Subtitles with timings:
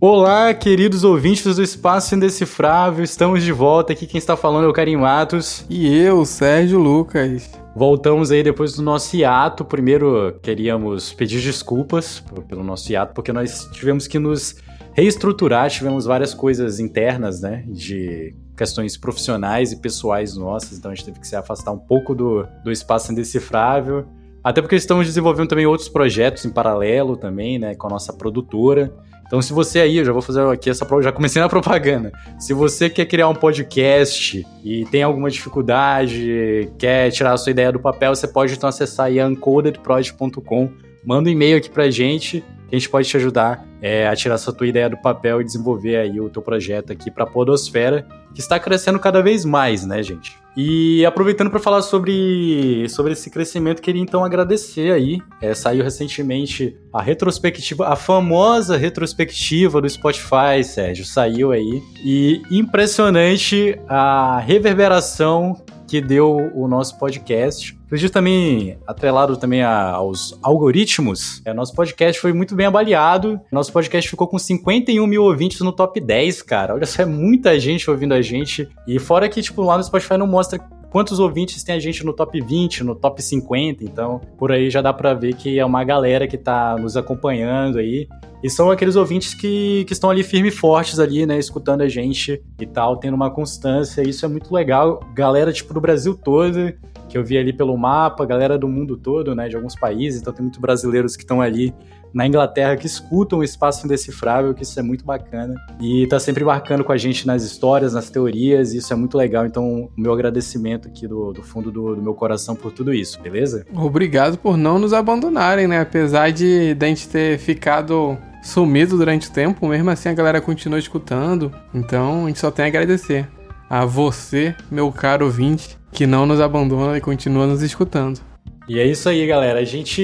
[0.00, 3.92] Olá, queridos ouvintes do Espaço Indecifrável, estamos de volta.
[3.92, 5.66] Aqui quem está falando é o Karim Matos.
[5.68, 7.50] E eu, Sérgio Lucas.
[7.74, 9.64] Voltamos aí depois do nosso hiato.
[9.64, 14.54] Primeiro, queríamos pedir desculpas pelo nosso hiato, porque nós tivemos que nos
[14.92, 21.06] reestruturar, tivemos várias coisas internas, né, de questões profissionais e pessoais nossas, então a gente
[21.06, 24.06] teve que se afastar um pouco do, do Espaço Indecifrável.
[24.44, 28.94] Até porque estamos desenvolvendo também outros projetos em paralelo também, né, com a nossa produtora.
[29.28, 32.10] Então, se você aí, eu já vou fazer aqui essa já comecei na propaganda.
[32.38, 37.70] Se você quer criar um podcast e tem alguma dificuldade, quer tirar a sua ideia
[37.70, 40.72] do papel, você pode então acessar aí uncodedproject.com.
[41.04, 44.34] Manda um e-mail aqui pra gente, que a gente pode te ajudar é, a tirar
[44.34, 48.06] essa tua ideia do papel e desenvolver aí o teu projeto aqui para a Podosfera,
[48.34, 50.36] que está crescendo cada vez mais, né, gente?
[50.56, 55.22] E aproveitando para falar sobre, sobre esse crescimento, queria então agradecer aí.
[55.40, 61.80] É, saiu recentemente a retrospectiva, a famosa retrospectiva do Spotify, Sérgio, saiu aí.
[62.04, 67.76] E impressionante a reverberação que deu o nosso podcast.
[67.86, 73.40] Acredito também, atrelado também a, aos algoritmos, é, nosso podcast foi muito bem avaliado.
[73.50, 76.74] Nosso podcast ficou com 51 mil ouvintes no top 10, cara.
[76.74, 78.68] Olha só, é muita gente ouvindo a gente.
[78.86, 80.58] E fora que, tipo, lá no Spotify não mostra
[80.90, 84.80] quantos ouvintes tem a gente no top 20, no top 50, então por aí já
[84.80, 88.08] dá para ver que é uma galera que tá nos acompanhando aí.
[88.42, 91.88] E são aqueles ouvintes que, que estão ali firmes e fortes ali, né, escutando a
[91.88, 95.00] gente e tal, tendo uma constância, isso é muito legal.
[95.12, 96.72] Galera, tipo, do Brasil todo,
[97.08, 100.32] que eu vi ali pelo mapa, galera do mundo todo, né, de alguns países, então
[100.32, 101.74] tem muitos brasileiros que estão ali
[102.12, 105.54] na Inglaterra que escutam o espaço indecifrável, que isso é muito bacana.
[105.80, 109.16] E tá sempre marcando com a gente nas histórias, nas teorias, e isso é muito
[109.16, 109.46] legal.
[109.46, 113.20] Então, o meu agradecimento aqui do, do fundo do, do, meu coração por tudo isso,
[113.20, 113.66] beleza?
[113.74, 115.80] Obrigado por não nos abandonarem, né?
[115.80, 120.40] Apesar de, de a gente ter ficado sumido durante o tempo, mesmo assim a galera
[120.40, 121.52] continua escutando.
[121.74, 123.28] Então, a gente só tem a agradecer
[123.68, 128.20] a você, meu caro ouvinte, que não nos abandona e continua nos escutando.
[128.68, 129.60] E é isso aí, galera.
[129.60, 130.02] A gente,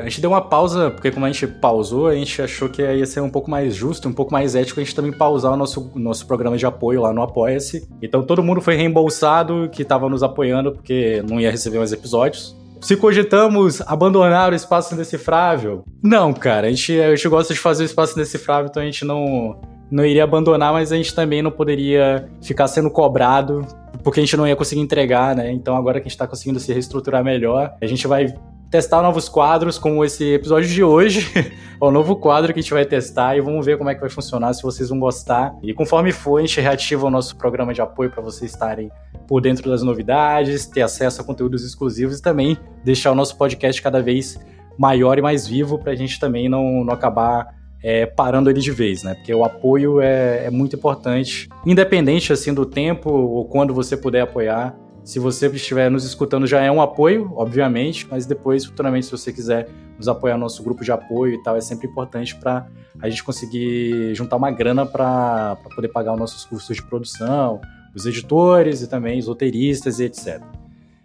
[0.00, 3.06] a gente deu uma pausa, porque como a gente pausou, a gente achou que ia
[3.06, 5.92] ser um pouco mais justo, um pouco mais ético a gente também pausar o nosso,
[5.94, 7.88] nosso programa de apoio lá no Apoia-se.
[8.02, 12.56] Então todo mundo foi reembolsado que estava nos apoiando, porque não ia receber mais episódios.
[12.80, 15.84] Se cogitamos abandonar o espaço indecifrável?
[16.02, 16.66] Não, cara.
[16.66, 19.56] A gente, a gente gosta de fazer o espaço indecifrável, então a gente não,
[19.88, 23.64] não iria abandonar, mas a gente também não poderia ficar sendo cobrado
[24.04, 25.50] porque a gente não ia conseguir entregar, né?
[25.50, 28.32] Então agora que a gente está conseguindo se reestruturar melhor, a gente vai
[28.70, 31.26] testar novos quadros, como esse episódio de hoje.
[31.80, 34.00] é o novo quadro que a gente vai testar e vamos ver como é que
[34.00, 35.54] vai funcionar, se vocês vão gostar.
[35.62, 38.90] E conforme for, a gente reativa o nosso programa de apoio para vocês estarem
[39.26, 43.80] por dentro das novidades, ter acesso a conteúdos exclusivos e também deixar o nosso podcast
[43.80, 44.38] cada vez
[44.76, 47.54] maior e mais vivo para a gente também não, não acabar
[47.84, 49.12] é, parando ele de vez, né?
[49.12, 54.22] Porque o apoio é, é, muito importante, independente assim do tempo ou quando você puder
[54.22, 54.74] apoiar.
[55.04, 59.30] Se você estiver nos escutando, já é um apoio, obviamente, mas depois, futuramente, se você
[59.30, 59.68] quiser
[59.98, 62.66] nos apoiar no nosso grupo de apoio e tal, é sempre importante para
[63.02, 67.60] a gente conseguir juntar uma grana para poder pagar os nossos custos de produção,
[67.94, 70.40] os editores e também os roteiristas e etc.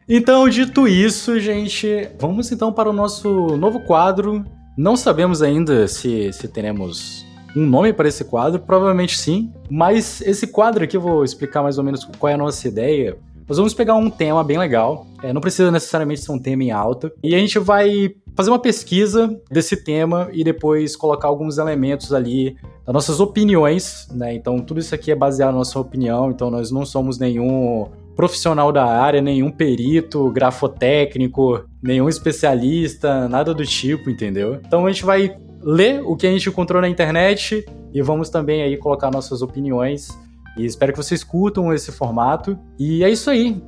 [0.07, 4.45] Então, dito isso, gente, vamos então para o nosso novo quadro
[4.79, 10.47] não sabemos ainda se, se teremos um nome para esse quadro, provavelmente sim, mas esse
[10.47, 13.17] quadro aqui eu vou explicar mais ou menos qual é a nossa ideia.
[13.45, 16.71] Nós vamos pegar um tema bem legal, é, não precisa necessariamente ser um tema em
[16.71, 22.13] alta, e a gente vai fazer uma pesquisa desse tema e depois colocar alguns elementos
[22.13, 24.33] ali das nossas opiniões, né?
[24.33, 27.89] Então tudo isso aqui é baseado na nossa opinião, então nós não somos nenhum
[28.19, 34.55] profissional da área, nenhum perito, grafotécnico, nenhum especialista, nada do tipo, entendeu?
[34.55, 38.61] Então a gente vai ler o que a gente encontrou na internet e vamos também
[38.61, 40.09] aí colocar nossas opiniões.
[40.57, 42.59] E espero que vocês curtam esse formato.
[42.77, 43.63] E é isso aí.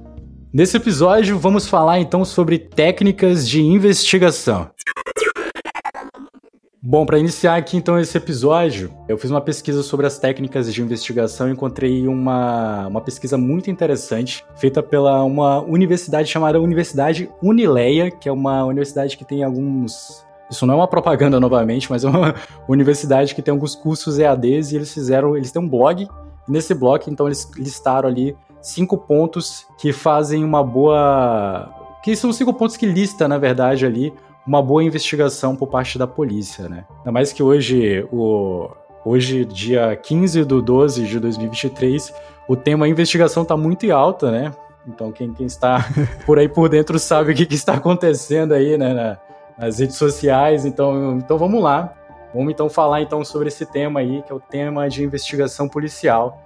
[0.51, 4.69] Nesse episódio vamos falar então sobre técnicas de investigação.
[6.83, 10.81] Bom, para iniciar aqui então esse episódio, eu fiz uma pesquisa sobre as técnicas de
[10.81, 18.09] investigação e encontrei uma, uma pesquisa muito interessante, feita pela uma universidade chamada Universidade Unileia,
[18.09, 20.25] que é uma universidade que tem alguns.
[20.49, 22.33] Isso não é uma propaganda novamente, mas é uma
[22.67, 25.37] universidade que tem alguns cursos EADs e eles fizeram.
[25.37, 26.07] Eles têm um blog.
[26.49, 31.99] Nesse blog, então, eles listaram ali cinco pontos que fazem uma boa.
[32.03, 34.11] Que são cinco pontos que lista, na verdade, ali
[34.45, 36.85] uma boa investigação por parte da polícia, né?
[36.99, 38.69] Ainda mais que hoje, o,
[39.05, 42.13] hoje dia 15 de 12 de 2023,
[42.47, 44.51] o tema investigação está muito alta, né?
[44.87, 45.85] Então quem, quem está
[46.25, 48.93] por aí por dentro sabe o que, que está acontecendo aí, né?
[48.93, 49.17] Na,
[49.57, 50.65] nas redes sociais.
[50.65, 51.93] Então, então vamos lá.
[52.33, 56.41] Vamos então falar então sobre esse tema aí, que é o tema de investigação policial.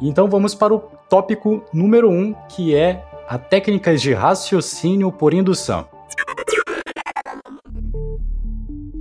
[0.00, 5.34] Então vamos para o tópico número 1, um, que é a técnicas de raciocínio por
[5.34, 5.93] indução.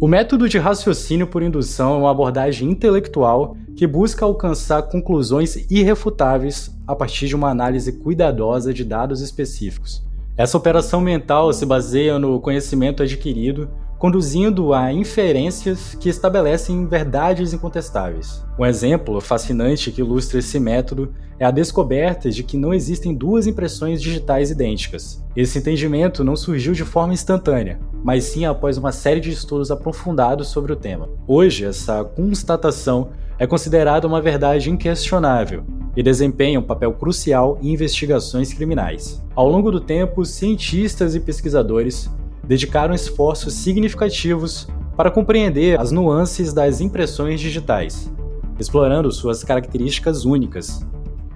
[0.03, 6.77] O método de raciocínio por indução é uma abordagem intelectual que busca alcançar conclusões irrefutáveis
[6.85, 10.03] a partir de uma análise cuidadosa de dados específicos.
[10.35, 13.69] Essa operação mental se baseia no conhecimento adquirido,
[14.03, 18.43] conduzindo a inferências que estabelecem verdades incontestáveis.
[18.59, 23.47] Um exemplo fascinante que ilustra esse método é a descoberta de que não existem duas
[23.47, 25.23] impressões digitais idênticas.
[25.33, 30.49] Esse entendimento não surgiu de forma instantânea, mas sim após uma série de estudos aprofundados
[30.49, 31.07] sobre o tema.
[31.25, 35.63] Hoje, essa constatação é considerada uma verdade inquestionável
[35.95, 39.23] e desempenha um papel crucial em investigações criminais.
[39.33, 42.11] Ao longo do tempo, cientistas e pesquisadores
[42.43, 48.11] dedicaram esforços significativos para compreender as nuances das impressões digitais,
[48.59, 50.85] explorando suas características únicas.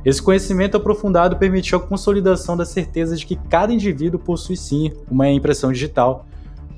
[0.06, 5.30] Esse conhecimento aprofundado permitiu a consolidação da certeza de que cada indivíduo possui sim uma
[5.30, 6.26] impressão digital,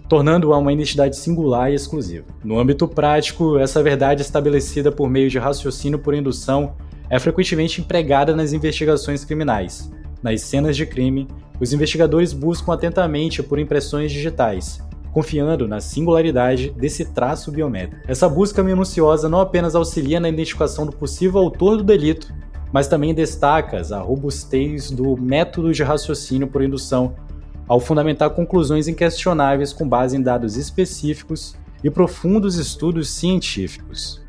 [0.07, 2.25] tornando-a uma identidade singular e exclusiva.
[2.43, 6.73] No âmbito prático, essa verdade estabelecida por meio de raciocínio por indução
[7.09, 9.91] é frequentemente empregada nas investigações criminais.
[10.21, 11.27] Nas cenas de crime,
[11.59, 14.81] os investigadores buscam atentamente por impressões digitais,
[15.11, 18.03] confiando na singularidade desse traço biométrico.
[18.07, 22.33] Essa busca minuciosa não apenas auxilia na identificação do possível autor do delito,
[22.71, 27.15] mas também destaca a robustez do método de raciocínio por indução
[27.67, 34.21] ao fundamentar conclusões inquestionáveis com base em dados específicos e profundos estudos científicos.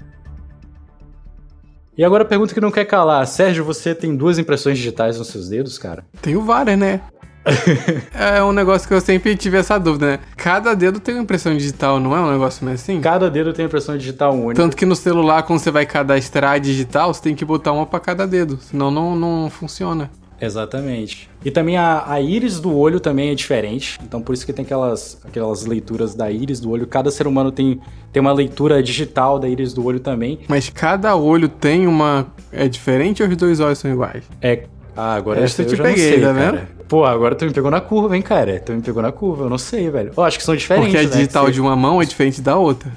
[2.01, 3.27] E agora a pergunta que não quer calar.
[3.27, 6.03] Sérgio, você tem duas impressões digitais nos seus dedos, cara?
[6.23, 7.03] Tenho várias, né?
[8.19, 10.19] é um negócio que eu sempre tive essa dúvida, né?
[10.35, 13.03] Cada dedo tem uma impressão digital, não é um negócio mais assim?
[13.03, 14.55] Cada dedo tem uma impressão digital única.
[14.55, 18.01] Tanto que no celular, quando você vai cadastrar digital, você tem que botar uma para
[18.01, 20.11] cada dedo, senão não, não funciona.
[20.41, 21.29] Exatamente.
[21.45, 23.99] E também a, a, íris do olho também é diferente.
[24.03, 26.87] Então por isso que tem aquelas, aquelas leituras da íris do olho.
[26.87, 27.81] Cada ser humano tem,
[28.13, 30.41] tem uma leitura digital da íris do olho também.
[30.49, 32.27] Mas cada olho tem uma.
[32.51, 34.25] É diferente ou os dois olhos são iguais?
[34.41, 34.65] É.
[34.97, 36.61] Ah, agora essa eu te peguei, sei, tá vendo?
[36.89, 38.59] Pô, agora tu me pegou na curva, hein, cara?
[38.59, 40.13] Tu me pegou na curva, eu não sei, velho.
[40.17, 40.93] Eu acho que são diferentes.
[40.93, 42.91] Porque a né, digital de uma mão é diferente da outra.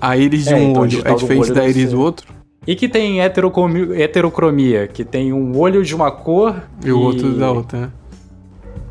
[0.00, 2.37] A íris de é, um então, olho é diferente da íris do outro?
[2.68, 6.54] E que tem heterocromia, que tem um olho de uma cor
[6.84, 6.92] e, e...
[6.92, 7.92] o outro da outra, né?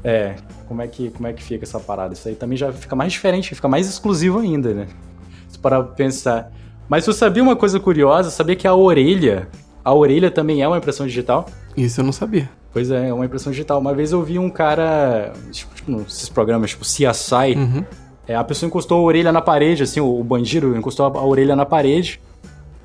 [0.03, 0.35] É,
[0.68, 2.15] como é, que, como é que fica essa parada?
[2.15, 4.88] Isso aí também já fica mais diferente, fica mais exclusivo ainda, né?
[5.47, 6.51] Se parar pra pensar.
[6.89, 8.31] Mas tu sabia uma coisa curiosa?
[8.31, 9.47] Sabia que a orelha,
[9.85, 11.45] a orelha também é uma impressão digital?
[11.77, 12.50] Isso eu não sabia.
[12.74, 13.79] Pois é, é uma impressão digital.
[13.79, 17.85] Uma vez eu vi um cara, tipo, nesses programas tipo CSI, uhum.
[18.27, 21.63] é, a pessoa encostou a orelha na parede, assim, o, bandido encostou a orelha na
[21.63, 22.19] parede,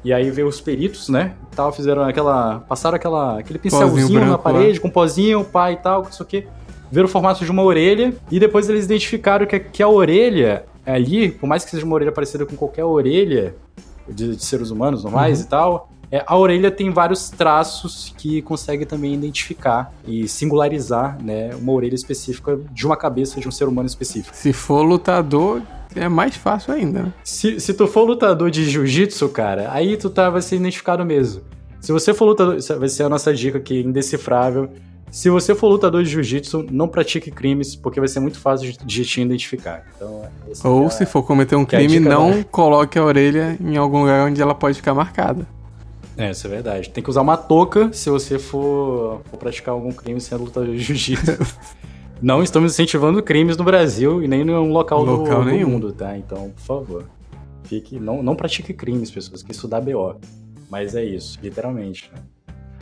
[0.05, 1.35] e aí veio os peritos, né?
[1.55, 2.61] Tal, fizeram aquela.
[2.69, 6.47] Passaram aquela, aquele pincelzinho na parede, com pozinho, pai e tal, isso aqui.
[6.91, 8.13] Viram o formato de uma orelha.
[8.31, 12.13] E depois eles identificaram que, que a orelha ali, por mais que seja uma orelha
[12.13, 13.55] parecida com qualquer orelha
[14.09, 15.45] de, de seres humanos normais uhum.
[15.45, 21.55] e tal, é, a orelha tem vários traços que consegue também identificar e singularizar né,
[21.55, 24.37] uma orelha específica de uma cabeça de um ser humano específico.
[24.37, 25.63] Se for lutador,
[25.97, 27.13] é mais fácil ainda, né?
[27.25, 31.43] Se, se tu for lutador de jiu-jitsu, cara, aí tu tá, vai ser identificado mesmo.
[31.81, 34.71] Se você for lutador, vai ser a nossa dica aqui, indecifrável.
[35.11, 39.05] Se você for lutador de jiu-jitsu, não pratique crimes, porque vai ser muito fácil de
[39.05, 39.85] te identificar.
[39.95, 40.23] Então,
[40.65, 44.27] Ou é, se for cometer um é crime, não coloque a orelha em algum lugar
[44.27, 45.47] onde ela pode ficar marcada.
[46.17, 46.89] É, isso é verdade.
[46.91, 50.79] Tem que usar uma touca se você for, for praticar algum crime sendo lutador de
[50.79, 51.33] jiu-jitsu.
[52.23, 55.93] Não estamos incentivando crimes no Brasil e nem em nenhum local, local do, do, mundo,
[55.93, 56.17] tá?
[56.17, 57.05] Então, por favor,
[57.65, 60.15] fique, não, não pratique crimes, pessoas, que isso dá BO.
[60.71, 62.09] Mas é isso, literalmente.
[62.15, 62.23] Né?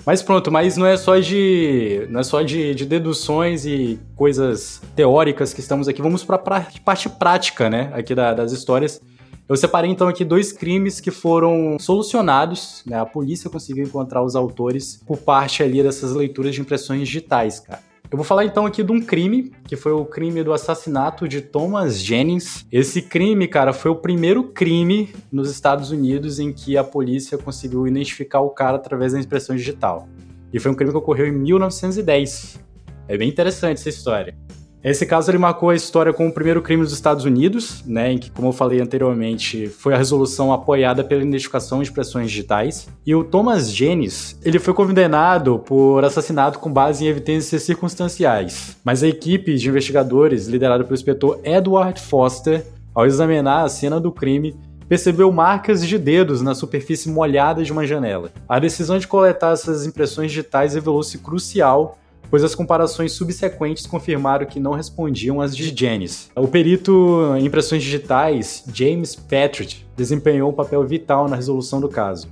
[0.04, 4.82] Mas pronto, mas não é só de não é só de, de deduções e coisas
[4.94, 6.02] teóricas que estamos aqui.
[6.02, 7.90] Vamos para a parte prática, né?
[7.94, 9.00] Aqui da, das histórias.
[9.48, 13.00] Eu separei então aqui dois crimes que foram solucionados, né?
[13.00, 17.89] A polícia conseguiu encontrar os autores por parte ali dessas leituras de impressões digitais, cara.
[18.10, 21.40] Eu vou falar então aqui de um crime, que foi o crime do assassinato de
[21.40, 22.66] Thomas Jennings.
[22.72, 27.86] Esse crime, cara, foi o primeiro crime nos Estados Unidos em que a polícia conseguiu
[27.86, 30.08] identificar o cara através da impressão digital.
[30.52, 32.58] E foi um crime que ocorreu em 1910.
[33.06, 34.36] É bem interessante essa história.
[34.82, 38.18] Esse caso ele marcou a história como o primeiro crime dos Estados Unidos, né, em
[38.18, 42.88] que, como eu falei anteriormente, foi a resolução apoiada pela identificação de expressões digitais.
[43.04, 48.78] E o Thomas Jennings, ele foi condenado por assassinato com base em evidências circunstanciais.
[48.82, 54.10] Mas a equipe de investigadores, liderada pelo inspetor Edward Foster, ao examinar a cena do
[54.10, 54.56] crime,
[54.88, 58.32] percebeu marcas de dedos na superfície molhada de uma janela.
[58.48, 61.98] A decisão de coletar essas impressões digitais revelou-se crucial
[62.30, 66.28] pois as comparações subsequentes confirmaram que não respondiam às de Janice.
[66.36, 72.28] O perito em impressões digitais, James Patrick, desempenhou um papel vital na resolução do caso.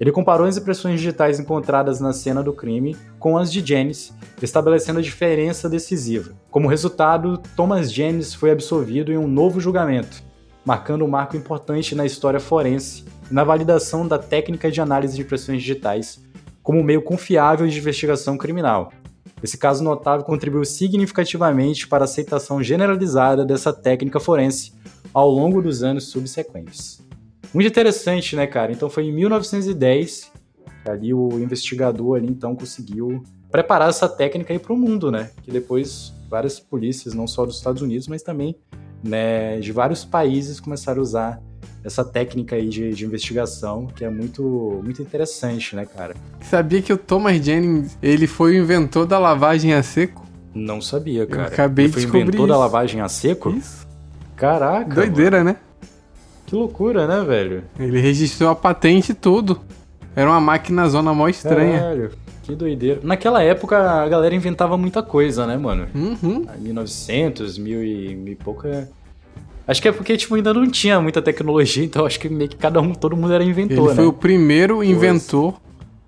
[0.00, 4.98] Ele comparou as impressões digitais encontradas na cena do crime com as de Janice, estabelecendo
[4.98, 6.32] a diferença decisiva.
[6.50, 10.20] Como resultado, Thomas Janice foi absolvido em um novo julgamento,
[10.64, 15.22] marcando um marco importante na história forense e na validação da técnica de análise de
[15.22, 16.24] impressões digitais
[16.60, 18.90] como meio confiável de investigação criminal.
[19.44, 24.72] Esse caso notável contribuiu significativamente para a aceitação generalizada dessa técnica forense
[25.12, 27.02] ao longo dos anos subsequentes.
[27.52, 28.72] Muito interessante, né, cara?
[28.72, 30.32] Então foi em 1910
[30.82, 35.30] que ali o investigador ali então conseguiu preparar essa técnica aí para o mundo, né?
[35.42, 38.56] Que depois várias polícias, não só dos Estados Unidos, mas também
[39.02, 41.42] né, de vários países começaram a usar
[41.84, 46.14] essa técnica aí de, de, investigação, que é muito, muito interessante, né, cara?
[46.40, 50.26] Sabia que o Thomas Jennings, ele foi o inventor da lavagem a seco?
[50.54, 51.42] Não sabia, cara.
[51.42, 52.20] Eu acabei ele de descobrir.
[52.20, 53.50] Foi inventor da lavagem a seco?
[53.50, 53.86] Isso.
[54.34, 54.94] Caraca.
[54.94, 55.50] Doideira, mano.
[55.50, 55.56] né?
[56.46, 57.64] Que loucura, né, velho?
[57.78, 59.60] Ele registrou a patente e tudo.
[60.14, 61.80] Era uma máquina zona mó estranha.
[61.80, 62.10] Caralho,
[62.42, 63.00] que doideira.
[63.02, 65.88] Naquela época a galera inventava muita coisa, né, mano?
[65.94, 66.46] Uhum.
[66.58, 68.88] 1900, mil e, mil e pouca.
[69.66, 72.56] Acho que é porque, tipo, ainda não tinha muita tecnologia, então acho que meio que
[72.56, 73.94] cada um, todo mundo era inventor, Ele né?
[73.94, 75.54] foi o primeiro inventor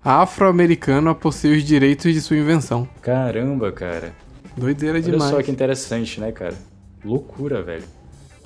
[0.04, 2.88] afro-americano a possuir os direitos de sua invenção.
[3.00, 4.12] Caramba, cara.
[4.56, 5.22] Doideira demais.
[5.22, 6.54] Olha só que interessante, né, cara?
[7.04, 7.84] Loucura, velho.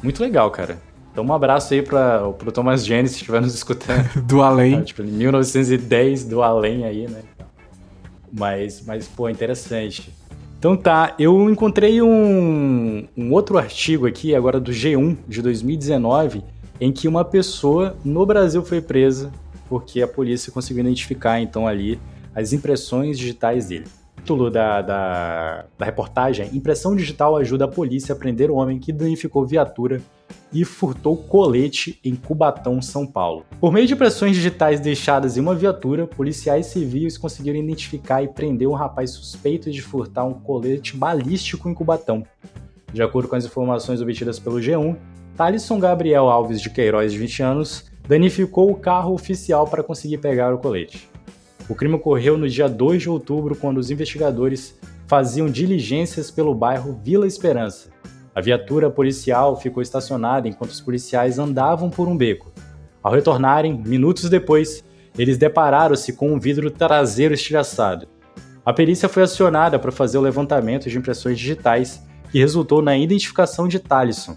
[0.03, 0.79] Muito legal, cara.
[1.13, 4.09] Então um abraço aí pra, pro Thomas Jane, se estiver nos escutando.
[4.23, 4.77] do além.
[4.77, 7.23] Ah, tipo, em 1910, do além aí, né?
[8.33, 10.13] Mas, mas pô, interessante.
[10.61, 16.45] Então tá, eu encontrei um, um outro artigo aqui, agora do G1, de 2019,
[16.79, 19.33] em que uma pessoa no Brasil foi presa
[19.71, 21.99] porque a polícia conseguiu identificar, então, ali
[22.35, 23.87] as impressões digitais dele.
[24.21, 28.93] Título da, da, da reportagem Impressão digital ajuda a polícia a prender o homem que
[28.93, 30.03] danificou viatura
[30.53, 33.47] e furtou colete em Cubatão, São Paulo.
[33.59, 38.69] Por meio de impressões digitais deixadas em uma viatura, policiais civis conseguiram identificar e prender
[38.69, 42.23] um rapaz suspeito de furtar um colete balístico em Cubatão.
[42.93, 44.97] De acordo com as informações obtidas pelo G1,
[45.35, 50.53] Thalisson Gabriel Alves de Queiroz, de 20 anos, danificou o carro oficial para conseguir pegar
[50.53, 51.09] o colete.
[51.71, 56.99] O crime ocorreu no dia 2 de outubro, quando os investigadores faziam diligências pelo bairro
[57.01, 57.91] Vila Esperança,
[58.35, 62.53] a viatura policial ficou estacionada enquanto os policiais andavam por um beco.
[63.01, 64.83] Ao retornarem, minutos depois,
[65.17, 68.09] eles depararam-se com um vidro traseiro estilhaçado.
[68.67, 73.69] A perícia foi acionada para fazer o levantamento de impressões digitais que resultou na identificação
[73.69, 74.37] de Talisson.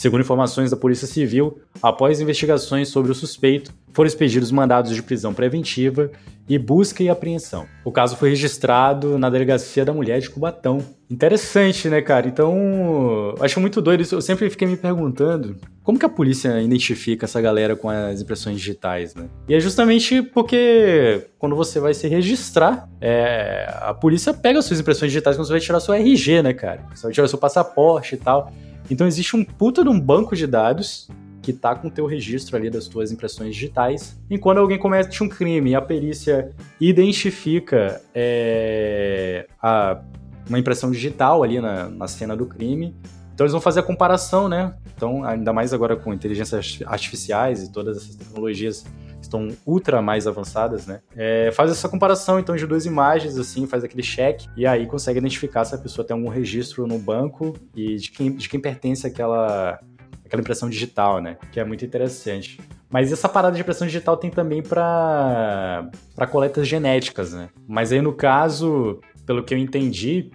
[0.00, 5.34] Segundo informações da Polícia Civil, após investigações sobre o suspeito, foram expedidos mandados de prisão
[5.34, 6.10] preventiva
[6.48, 7.66] e busca e apreensão.
[7.84, 10.78] O caso foi registrado na Delegacia da Mulher de Cubatão.
[11.10, 12.26] Interessante, né, cara?
[12.26, 14.14] Então, acho muito doido isso.
[14.14, 18.56] Eu sempre fiquei me perguntando como que a polícia identifica essa galera com as impressões
[18.56, 19.26] digitais, né?
[19.50, 25.12] E é justamente porque quando você vai se registrar, é, a polícia pega suas impressões
[25.12, 26.86] digitais quando você vai tirar seu RG, né, cara?
[26.94, 28.50] Você vai tirar seu passaporte e tal.
[28.90, 31.08] Então existe um puta de um banco de dados
[31.40, 34.18] que tá com o teu registro ali das tuas impressões digitais.
[34.28, 40.00] E quando alguém comete um crime a perícia identifica é, a,
[40.48, 42.94] uma impressão digital ali na, na cena do crime,
[43.32, 44.74] então eles vão fazer a comparação, né?
[44.94, 48.84] Então, ainda mais agora com inteligências artificiais e todas essas tecnologias
[49.20, 51.00] estão ultra mais avançadas, né?
[51.16, 55.18] É, faz essa comparação, então, de duas imagens, assim, faz aquele check, e aí consegue
[55.18, 59.06] identificar se a pessoa tem algum registro no banco e de quem, de quem pertence
[59.06, 59.78] aquela,
[60.24, 61.36] aquela impressão digital, né?
[61.52, 62.58] Que é muito interessante.
[62.88, 65.90] Mas essa parada de impressão digital tem também para
[66.30, 67.48] coletas genéticas, né?
[67.68, 70.30] Mas aí, no caso, pelo que eu entendi,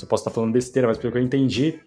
[0.00, 1.80] eu posso estar falando besteira, mas pelo que eu entendi,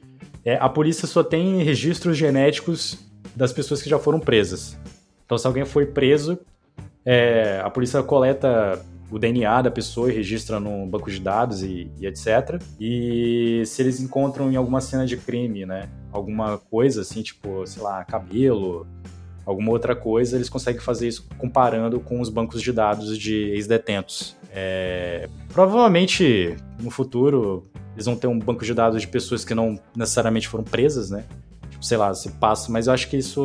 [0.45, 2.99] é, a polícia só tem registros genéticos
[3.35, 4.77] das pessoas que já foram presas.
[5.31, 6.37] Então, se alguém foi preso,
[7.05, 11.89] é, a polícia coleta o DNA da pessoa e registra num banco de dados e,
[12.01, 12.61] e, etc.
[12.77, 17.81] E se eles encontram em alguma cena de crime, né, alguma coisa assim, tipo, sei
[17.81, 18.85] lá, cabelo,
[19.45, 24.35] alguma outra coisa, eles conseguem fazer isso comparando com os bancos de dados de ex-detentos.
[24.51, 29.79] É, provavelmente no futuro eles vão ter um banco de dados de pessoas que não
[29.95, 31.23] necessariamente foram presas, né?
[31.69, 33.41] Tipo, sei lá, se passa, mas eu acho que isso.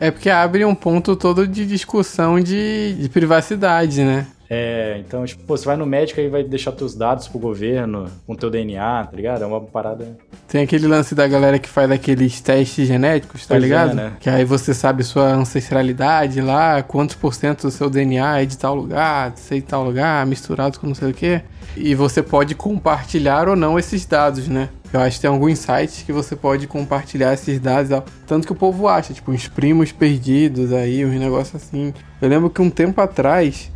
[0.00, 4.26] É porque abre um ponto todo de discussão de, de privacidade, né?
[4.52, 8.10] É, então, tipo, pô, você vai no médico e vai deixar teus dados pro governo
[8.26, 9.44] com teu DNA, tá ligado?
[9.44, 10.18] É uma parada.
[10.48, 13.94] Tem aquele lance da galera que faz aqueles testes genéticos, tá Pois é, ligado?
[13.94, 14.12] né?
[14.18, 18.58] Que aí você sabe sua ancestralidade lá, quantos por cento do seu DNA é de
[18.58, 21.42] tal lugar, de sei tal lugar, misturado com não sei o quê.
[21.76, 24.68] E você pode compartilhar ou não esses dados, né?
[24.92, 28.02] Eu acho que tem alguns sites que você pode compartilhar esses dados.
[28.26, 31.94] Tanto que o povo acha, tipo, uns primos perdidos aí, uns negócios assim.
[32.20, 33.70] Eu lembro que um tempo atrás,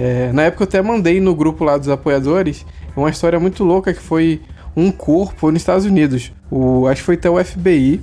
[0.00, 2.64] é, na época eu até mandei no grupo lá dos apoiadores,
[2.96, 4.40] uma história muito louca que foi
[4.76, 6.32] um corpo nos Estados Unidos.
[6.48, 8.00] O, acho que foi até o FBI,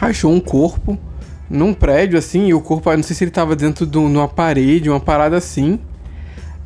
[0.00, 0.98] achou um corpo
[1.48, 4.90] num prédio assim, e o corpo, não sei se ele tava dentro de uma parede,
[4.90, 5.78] uma parada assim.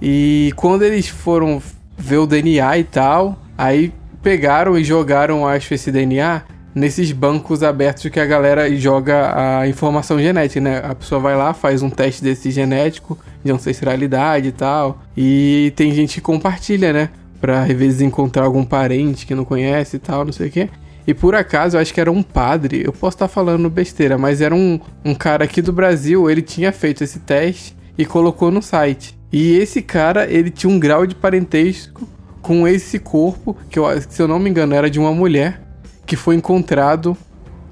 [0.00, 1.60] E quando eles foram
[1.98, 6.42] ver o DNA e tal, aí pegaram e jogaram, acho, esse DNA
[6.76, 10.82] nesses bancos abertos que a galera joga a informação genética, né?
[10.84, 15.00] A pessoa vai lá, faz um teste desse genético, de ancestralidade e tal.
[15.16, 17.08] E tem gente que compartilha, né?
[17.40, 20.68] Pra às vezes encontrar algum parente que não conhece e tal, não sei o quê.
[21.06, 24.42] E por acaso, eu acho que era um padre, eu posso estar falando besteira, mas
[24.42, 28.60] era um, um cara aqui do Brasil, ele tinha feito esse teste e colocou no
[28.60, 29.18] site.
[29.32, 32.06] E esse cara, ele tinha um grau de parentesco
[32.42, 35.65] com esse corpo, que eu, se eu não me engano era de uma mulher,
[36.06, 37.16] que foi encontrado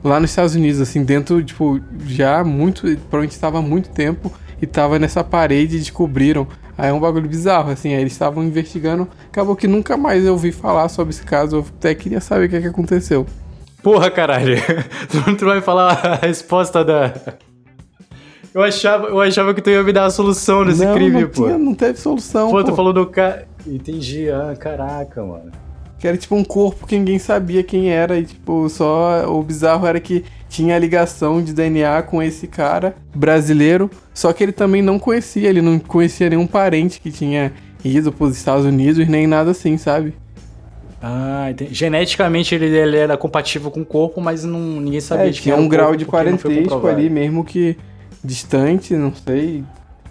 [0.03, 4.67] lá nos Estados Unidos, assim, dentro, tipo, já muito, provavelmente estava há muito tempo e
[4.67, 6.47] tava nessa parede e descobriram.
[6.77, 10.33] Aí é um bagulho bizarro, assim, aí eles estavam investigando, acabou que nunca mais eu
[10.33, 13.25] ouvi falar sobre esse caso, eu até queria saber o que, é que aconteceu.
[13.83, 14.57] Porra, caralho.
[15.09, 17.13] Tu tu vai falar a resposta da.
[18.53, 21.29] Eu achava, eu achava que tu ia me dar a solução desse não, crime, não
[21.29, 21.45] pô.
[21.47, 22.65] tinha- não teve solução, Pô, pô.
[22.65, 23.47] tu falou do cara.
[23.67, 25.53] Entendi, ah, caraca, mano.
[25.99, 29.87] Que era tipo um corpo que ninguém sabia quem era e tipo, só o bizarro
[29.87, 34.83] era que tinha a ligação de DNA com esse cara brasileiro, só que ele também
[34.83, 37.53] não conhecia, ele não conhecia nenhum parente que tinha
[37.85, 40.15] ido pros Estados Unidos, nem nada assim, sabe?
[41.03, 41.75] Ah, entendi.
[41.75, 45.53] Geneticamente ele, ele era compatível com o corpo, mas não, ninguém sabia É, de quem
[45.53, 47.77] tinha um grau de parentesco ali, mesmo que
[48.23, 49.65] distante, não sei,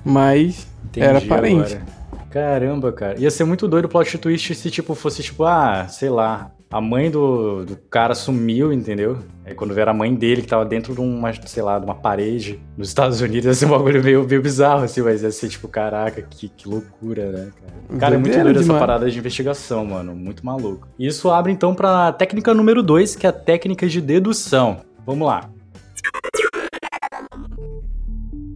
[0.06, 1.76] mas Entendi era parente.
[1.76, 2.03] agora.
[2.34, 3.20] Caramba, cara.
[3.20, 6.82] Ia ser muito doido o plot twist se, tipo, fosse, tipo, ah, sei lá, a
[6.82, 9.20] mãe do, do cara sumiu, entendeu?
[9.46, 11.94] Aí quando vier a mãe dele, que tava dentro de uma, sei lá, de uma
[11.94, 15.48] parede nos Estados Unidos, ia ser um bagulho meio, meio bizarro, assim, mas ia ser,
[15.48, 18.00] tipo, caraca, que, que loucura, né, cara?
[18.00, 20.16] Cara, é muito doido essa parada de investigação, mano.
[20.16, 20.88] Muito maluco.
[20.98, 24.78] E isso abre, então, pra técnica número 2, que é a técnica de dedução.
[25.06, 25.53] Vamos lá.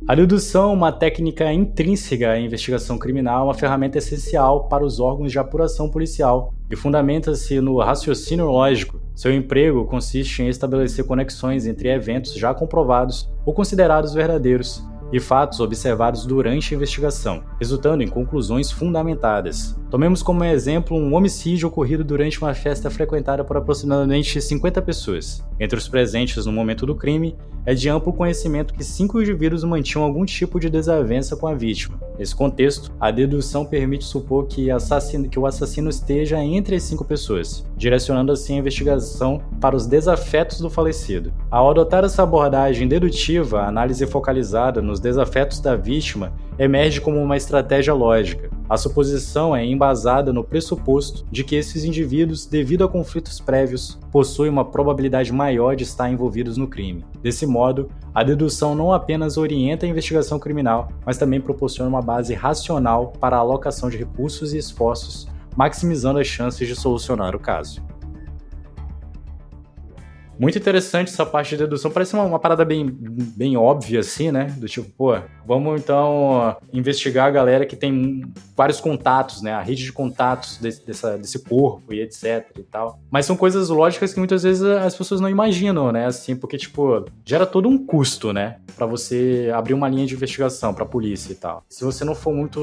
[0.07, 5.33] A dedução é uma técnica intrínseca à investigação criminal, uma ferramenta essencial para os órgãos
[5.33, 9.01] de apuração policial e fundamenta-se no raciocínio lógico.
[9.13, 15.59] Seu emprego consiste em estabelecer conexões entre eventos já comprovados ou considerados verdadeiros e fatos
[15.59, 19.77] observados durante a investigação, resultando em conclusões fundamentadas.
[19.89, 25.43] Tomemos como exemplo um homicídio ocorrido durante uma festa frequentada por aproximadamente 50 pessoas.
[25.59, 30.03] Entre os presentes no momento do crime, é de amplo conhecimento que cinco indivíduos mantinham
[30.05, 31.99] algum tipo de desavença com a vítima.
[32.17, 37.03] Nesse contexto, a dedução permite supor que, assassino- que o assassino esteja entre as cinco
[37.03, 41.33] pessoas, direcionando assim a investigação para os desafetos do falecido.
[41.51, 47.37] Ao adotar essa abordagem dedutiva, a análise focalizada nos desafetos da vítima emerge como uma
[47.37, 48.49] estratégia lógica.
[48.69, 54.49] A suposição é embasada no pressuposto de que esses indivíduos, devido a conflitos prévios, possuem
[54.49, 57.05] uma probabilidade maior de estar envolvidos no crime.
[57.21, 62.33] Desse modo, a dedução não apenas orienta a investigação criminal, mas também proporciona uma base
[62.33, 67.86] racional para a alocação de recursos e esforços, maximizando as chances de solucionar o caso.
[70.39, 71.89] Muito interessante essa parte de dedução.
[71.89, 74.45] Parece uma, uma parada bem, bem óbvia, assim, né?
[74.57, 78.21] Do tipo, pô, vamos então investigar a galera que tem
[78.55, 79.53] vários contatos, né?
[79.53, 82.99] A rede de contatos desse, dessa, desse corpo e etc e tal.
[83.09, 86.05] Mas são coisas lógicas que muitas vezes as pessoas não imaginam, né?
[86.05, 88.57] Assim, porque, tipo, gera todo um custo, né?
[88.75, 91.63] Pra você abrir uma linha de investigação pra polícia e tal.
[91.69, 92.59] Se você não for muito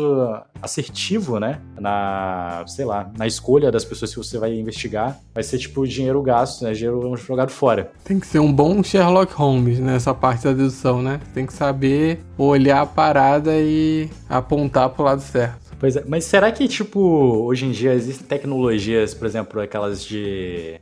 [0.63, 1.61] assertivo, né?
[1.79, 6.23] Na, sei lá, na escolha das pessoas que você vai investigar, vai ser, tipo, dinheiro
[6.23, 6.73] gasto, né?
[6.73, 7.64] Dinheiro jogado fora.
[8.05, 11.21] Tem que ser um bom Sherlock Holmes nessa parte da dedução, né?
[11.33, 15.75] Tem que saber olhar a parada e apontar pro lado certo.
[15.79, 20.81] Pois é, mas será que, tipo, hoje em dia existem tecnologias, por exemplo, aquelas de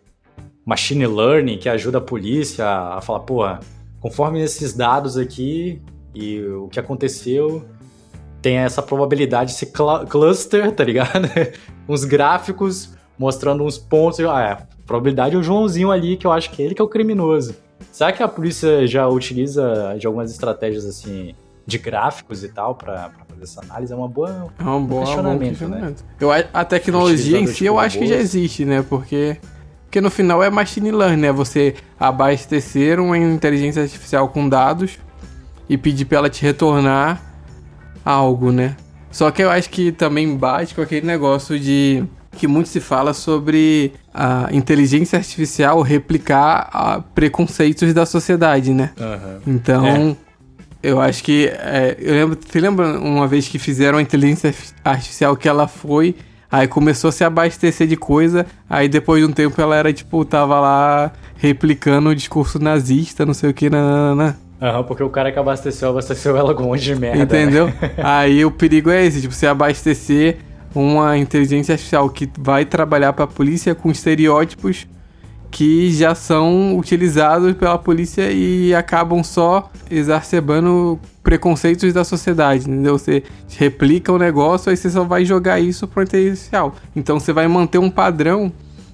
[0.65, 3.61] machine learning que ajuda a polícia a falar, porra,
[4.01, 5.81] conforme esses dados aqui
[6.15, 7.65] e o que aconteceu,
[8.41, 11.29] tem essa probabilidade, esse cl- cluster, tá ligado?
[11.89, 14.19] Uns gráficos mostrando uns pontos.
[14.19, 16.83] e, Ah, é, probabilidade é o Joãozinho ali, que eu acho que é ele que
[16.83, 17.55] é o criminoso.
[17.91, 21.35] Será que a polícia já utiliza de algumas estratégias assim
[21.67, 25.43] de gráficos e tal para fazer essa análise é uma boa é uma boa, questionamento,
[25.43, 26.03] um questionamento.
[26.03, 26.15] Né?
[26.21, 28.85] Eu, a tecnologia em si eu acho que já existe, né?
[28.89, 29.39] Porque
[29.85, 31.33] porque no final é machine learning, né?
[31.33, 34.99] Você abastecer uma inteligência artificial com dados
[35.69, 37.23] e pedir para ela te retornar
[38.05, 38.75] algo, né?
[39.11, 42.05] Só que eu acho que também bate com aquele negócio de
[42.37, 48.91] que muito se fala sobre a inteligência artificial replicar a preconceitos da sociedade, né?
[48.99, 49.55] Uhum.
[49.55, 50.17] Então, é.
[50.83, 51.47] eu acho que.
[51.47, 56.17] É, eu lembro, você lembra uma vez que fizeram a inteligência artificial que ela foi.
[56.51, 58.45] Aí começou a se abastecer de coisa.
[58.69, 63.35] Aí depois de um tempo ela era tipo, tava lá replicando o discurso nazista, não
[63.35, 64.39] sei o que, nanana.
[64.61, 67.19] Aham, uhum, porque o cara que abasteceu, abasteceu ela com um monte de merda.
[67.19, 67.25] Né?
[67.25, 67.67] Entendeu?
[67.67, 67.75] Né?
[67.99, 70.37] Aí o perigo é esse, tipo, você abastecer
[70.75, 74.87] uma inteligência artificial que vai trabalhar para a polícia com estereótipos
[75.53, 82.99] que já são utilizados pela polícia e acabam só exacerbando preconceitos da sociedade, entendeu?
[82.99, 83.23] Você
[83.59, 86.75] replica o negócio, aí você só vai jogar isso para inteligência artificial.
[86.97, 88.51] Então você vai manter um padrão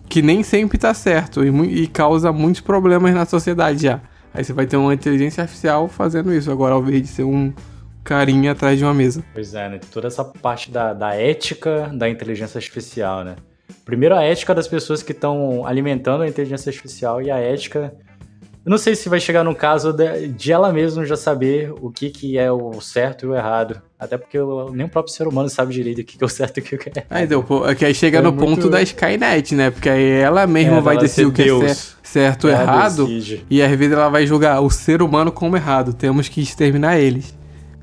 [0.09, 4.01] que nem sempre está certo e, e causa muitos problemas na sociedade já.
[4.35, 7.53] Aí você vai ter uma inteligência artificial fazendo isso, agora ao invés de ser um
[8.09, 9.23] carinha atrás de uma mesa.
[9.35, 9.81] Pois é, né?
[9.93, 13.37] Toda essa parte da, da ética da inteligência artificial, né?
[13.85, 17.93] Primeiro a ética das pessoas que estão alimentando a inteligência artificial e a ética
[18.69, 21.91] eu não sei se vai chegar no caso de, de, ela mesma já saber o
[21.91, 23.81] que, que é o certo e o errado.
[23.99, 26.29] Até porque eu, nem o próprio ser humano sabe direito o que, que é o
[26.29, 27.07] certo e o que, é errado.
[27.09, 28.57] Aí, deu, é que aí chega é no muito...
[28.57, 29.71] ponto da Skynet, né?
[29.71, 31.65] Porque aí ela mesma é, vai decidir o que Deus.
[31.65, 33.07] é certo ou errado.
[33.07, 33.47] Decide.
[33.49, 35.95] E às vezes ela vai julgar o ser humano como errado.
[35.95, 37.38] Temos que exterminar eles.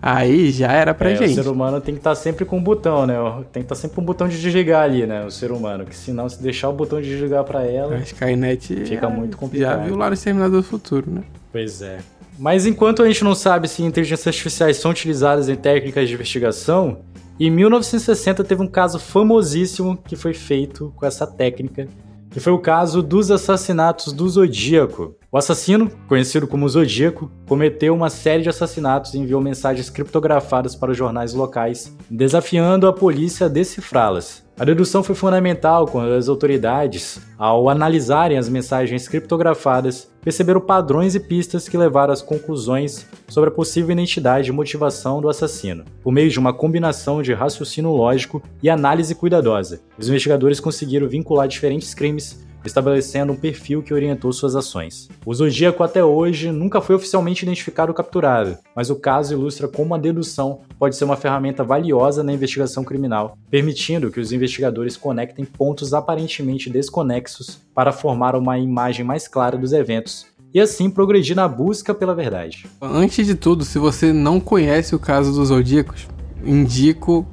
[0.05, 1.31] Aí já era pra é, gente.
[1.31, 3.15] O ser humano tem que estar tá sempre com um botão, né?
[3.51, 5.25] Tem que estar tá sempre com um botão de desligar ali, né?
[5.25, 5.83] O ser humano.
[5.83, 7.95] Que senão, se deixar o botão de desligar pra ela.
[7.95, 8.85] A Skynet.
[8.85, 9.79] Fica muito complicado.
[9.79, 11.23] Já viu lá no Exterminador do Futuro, né?
[11.51, 11.97] Pois é.
[12.37, 16.99] Mas enquanto a gente não sabe se inteligências artificiais são utilizadas em técnicas de investigação,
[17.39, 21.87] em 1960 teve um caso famosíssimo que foi feito com essa técnica,
[22.29, 25.15] que foi o caso dos assassinatos do Zodíaco.
[25.35, 30.91] O assassino, conhecido como Zodíaco, cometeu uma série de assassinatos e enviou mensagens criptografadas para
[30.91, 34.45] os jornais locais, desafiando a polícia a decifrá-las.
[34.57, 41.19] A dedução foi fundamental quando as autoridades, ao analisarem as mensagens criptografadas, perceberam padrões e
[41.19, 46.29] pistas que levaram às conclusões sobre a possível identidade e motivação do assassino, por meio
[46.29, 49.81] de uma combinação de raciocínio lógico e análise cuidadosa.
[49.97, 55.09] Os investigadores conseguiram vincular diferentes crimes estabelecendo um perfil que orientou suas ações.
[55.25, 59.95] O Zodíaco até hoje nunca foi oficialmente identificado ou capturado, mas o caso ilustra como
[59.95, 65.45] a dedução pode ser uma ferramenta valiosa na investigação criminal, permitindo que os investigadores conectem
[65.45, 71.49] pontos aparentemente desconexos para formar uma imagem mais clara dos eventos e assim progredir na
[71.49, 72.65] busca pela verdade.
[72.81, 76.07] Antes de tudo, se você não conhece o caso dos Zodíacos,
[76.45, 77.25] indico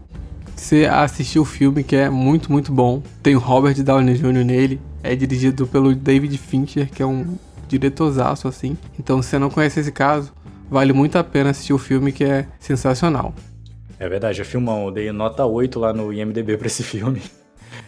[0.57, 3.03] você assistir o filme que é muito, muito bom.
[3.23, 4.45] Tem o Robert Downey Jr.
[4.45, 7.37] nele, é dirigido pelo David Fincher, que é um
[7.69, 8.77] diretorzaço assim.
[8.99, 10.33] Então, se você não conhece esse caso,
[10.71, 13.35] vale muito a pena assistir o filme, que é sensacional.
[13.99, 14.87] É verdade, é filmão.
[14.87, 17.23] Eu dei nota 8 lá no IMDB pra esse filme.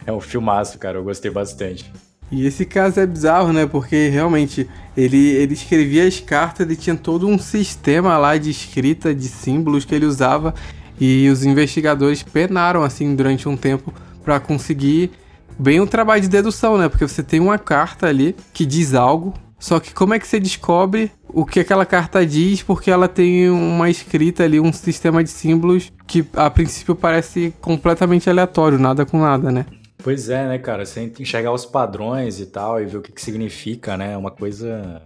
[0.07, 0.99] É um filmaço, cara.
[0.99, 1.91] Eu gostei bastante.
[2.31, 3.67] E esse caso é bizarro, né?
[3.67, 9.15] Porque realmente ele, ele escrevia as cartas, ele tinha todo um sistema lá de escrita,
[9.15, 10.55] de símbolos que ele usava.
[11.01, 15.11] E os investigadores penaram assim durante um tempo para conseguir
[15.59, 16.89] bem um trabalho de dedução, né?
[16.89, 20.39] Porque você tem uma carta ali que diz algo, só que como é que você
[20.39, 22.63] descobre o que aquela carta diz?
[22.63, 28.29] Porque ela tem uma escrita ali, um sistema de símbolos que a princípio parece completamente
[28.29, 29.65] aleatório, nada com nada, né?
[30.03, 30.85] Pois é, né, cara?
[30.85, 34.13] Você enxergar os padrões e tal e ver o que, que significa, né?
[34.13, 35.03] É uma coisa.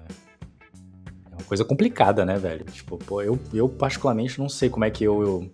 [1.31, 2.65] É uma coisa complicada, né, velho?
[2.65, 5.51] Tipo, pô, eu, eu particularmente não sei como é que eu, eu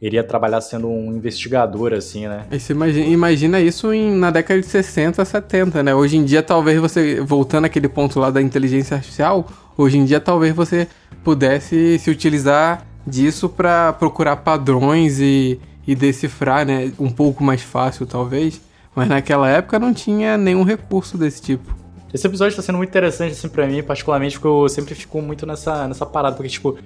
[0.00, 2.46] iria trabalhar sendo um investigador, assim, né?
[2.70, 5.94] Imagina, imagina isso em, na década de 60, 70, né?
[5.94, 10.18] Hoje em dia, talvez você, voltando àquele ponto lá da inteligência artificial, hoje em dia
[10.18, 10.88] talvez você
[11.22, 16.92] pudesse se utilizar disso para procurar padrões e, e decifrar, né?
[16.98, 18.60] Um pouco mais fácil, talvez.
[18.94, 21.78] Mas naquela época não tinha nenhum recurso desse tipo.
[22.12, 25.46] Esse episódio tá sendo muito interessante, assim, pra mim, particularmente, porque eu sempre fico muito
[25.46, 26.76] nessa, nessa parada, porque, tipo,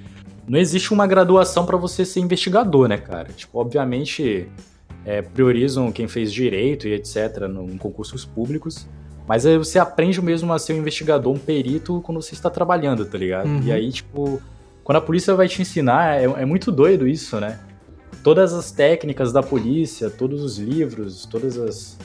[0.46, 3.30] não existe uma graduação para você ser investigador, né, cara?
[3.32, 4.48] Tipo, obviamente
[5.04, 7.42] é, priorizam quem fez direito e etc.
[7.70, 8.86] em concursos públicos.
[9.26, 13.04] Mas aí você aprende mesmo a ser um investigador, um perito, quando você está trabalhando,
[13.06, 13.46] tá ligado?
[13.46, 13.62] Uhum.
[13.62, 14.40] E aí, tipo,
[14.82, 17.58] quando a polícia vai te ensinar, é, é, muito doido isso, né?
[18.22, 21.98] Todas as técnicas da polícia, todos os livros, todas as.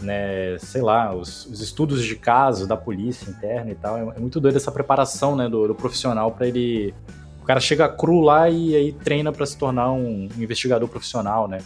[0.00, 3.96] Né, sei lá, os, os estudos de caso da polícia interna e tal.
[3.96, 6.94] É, é muito doido essa preparação, né, do, do profissional para ele
[7.48, 11.58] cara chega cru lá e aí treina para se tornar um investigador profissional, né?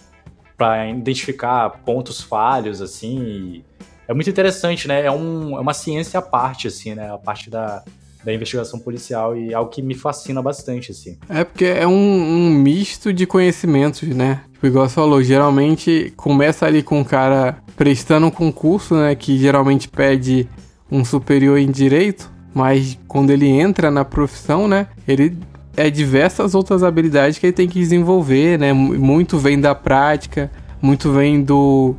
[0.56, 3.64] Para identificar pontos falhos, assim.
[4.06, 5.04] é muito interessante, né?
[5.04, 7.12] É, um, é uma ciência à parte, assim, né?
[7.12, 7.82] A parte da,
[8.24, 11.18] da investigação policial e é algo que me fascina bastante, assim.
[11.28, 14.42] É porque é um, um misto de conhecimentos, né?
[14.52, 19.16] Tipo, igual você falou, geralmente começa ali com um cara prestando um concurso, né?
[19.16, 20.48] Que geralmente pede
[20.88, 24.86] um superior em direito, mas quando ele entra na profissão, né?
[25.08, 25.36] Ele
[25.76, 28.72] é diversas outras habilidades que ele tem que desenvolver, né?
[28.72, 31.94] Muito vem da prática, muito vem do,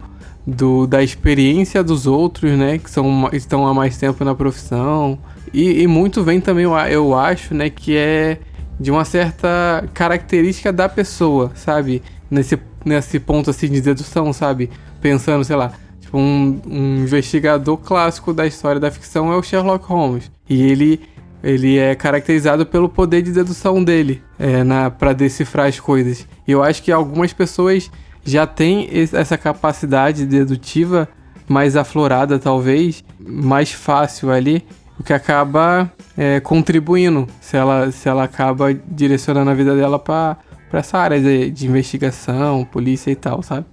[0.45, 2.77] do da experiência dos outros, né?
[2.77, 5.17] Que são, estão há mais tempo na profissão.
[5.53, 7.69] E, e muito vem também, eu acho, né?
[7.69, 8.37] Que é
[8.79, 12.01] de uma certa característica da pessoa, sabe?
[12.29, 14.69] Nesse, nesse ponto assim de dedução, sabe?
[15.01, 19.85] Pensando, sei lá, tipo, um, um investigador clássico da história da ficção é o Sherlock
[19.85, 20.31] Holmes.
[20.49, 21.01] E ele
[21.43, 24.63] ele é caracterizado pelo poder de dedução dele é,
[24.97, 26.25] para decifrar as coisas.
[26.47, 27.91] E eu acho que algumas pessoas
[28.23, 31.09] já têm essa capacidade dedutiva
[31.47, 34.65] mais aflorada, talvez, mais fácil ali,
[34.97, 40.37] o que acaba é, contribuindo se ela, se ela acaba direcionando a vida dela para
[40.71, 43.65] essa área de, de investigação, polícia e tal, sabe?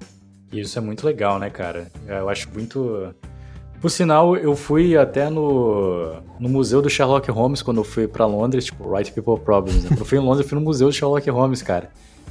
[0.52, 1.86] Isso é muito legal, né, cara?
[2.08, 3.14] Eu acho muito
[3.80, 8.26] por sinal, eu fui até no, no museu do Sherlock Holmes quando eu fui para
[8.26, 9.84] Londres, tipo, Right People Problems.
[9.84, 9.96] Né?
[9.98, 11.90] eu fui em Londres, eu fui no museu do Sherlock Holmes, cara.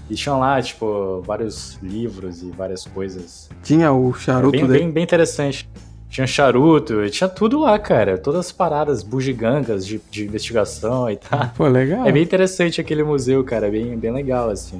[0.10, 3.50] E tinha lá, tipo, vários livros e várias coisas.
[3.64, 4.80] Tinha o charuto bem, dele?
[4.80, 5.70] Bem, bem interessante.
[6.10, 8.18] Tinha charuto, tinha tudo lá, cara.
[8.18, 11.52] Todas as paradas bugigangas de, de investigação e tal.
[11.56, 12.08] Pô, legal.
[12.08, 13.68] É bem interessante aquele museu, cara.
[13.68, 14.80] É bem, bem legal, assim.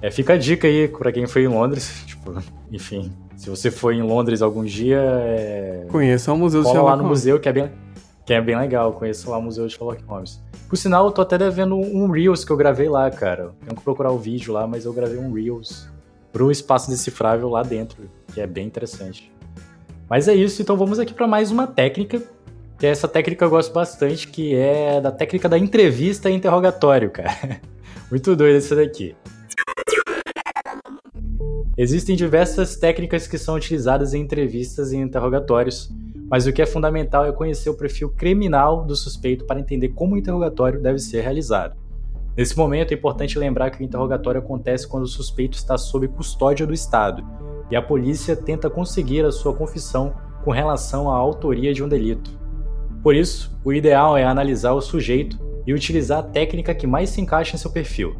[0.00, 2.36] É, fica a dica aí pra quem foi em Londres, tipo,
[2.70, 5.00] enfim, se você for em Londres algum dia.
[5.00, 5.86] É...
[5.90, 7.18] Conheça o Museu do Sherlock lá no Holmes.
[7.18, 7.70] museu, que é, bem,
[8.24, 8.92] que é bem legal.
[8.92, 10.40] Conheça lá o Museu de Sherlock Holmes.
[10.68, 13.50] Por sinal, eu tô até devendo um Reels que eu gravei lá, cara.
[13.64, 15.88] Tenho que procurar o vídeo lá, mas eu gravei um Reels
[16.32, 19.32] pro espaço decifrável lá dentro, que é bem interessante.
[20.08, 22.22] Mas é isso, então vamos aqui para mais uma técnica.
[22.78, 27.10] Que é essa técnica eu gosto bastante, que é da técnica da entrevista e interrogatório,
[27.10, 27.60] cara.
[28.08, 29.16] Muito doido essa daqui.
[31.76, 35.90] Existem diversas técnicas que são utilizadas em entrevistas e interrogatórios,
[36.28, 40.14] mas o que é fundamental é conhecer o perfil criminal do suspeito para entender como
[40.14, 41.74] o interrogatório deve ser realizado.
[42.36, 46.66] Nesse momento, é importante lembrar que o interrogatório acontece quando o suspeito está sob custódia
[46.66, 47.24] do Estado
[47.70, 52.38] e a polícia tenta conseguir a sua confissão com relação à autoria de um delito.
[53.02, 57.20] Por isso, o ideal é analisar o sujeito e utilizar a técnica que mais se
[57.20, 58.14] encaixa em seu perfil.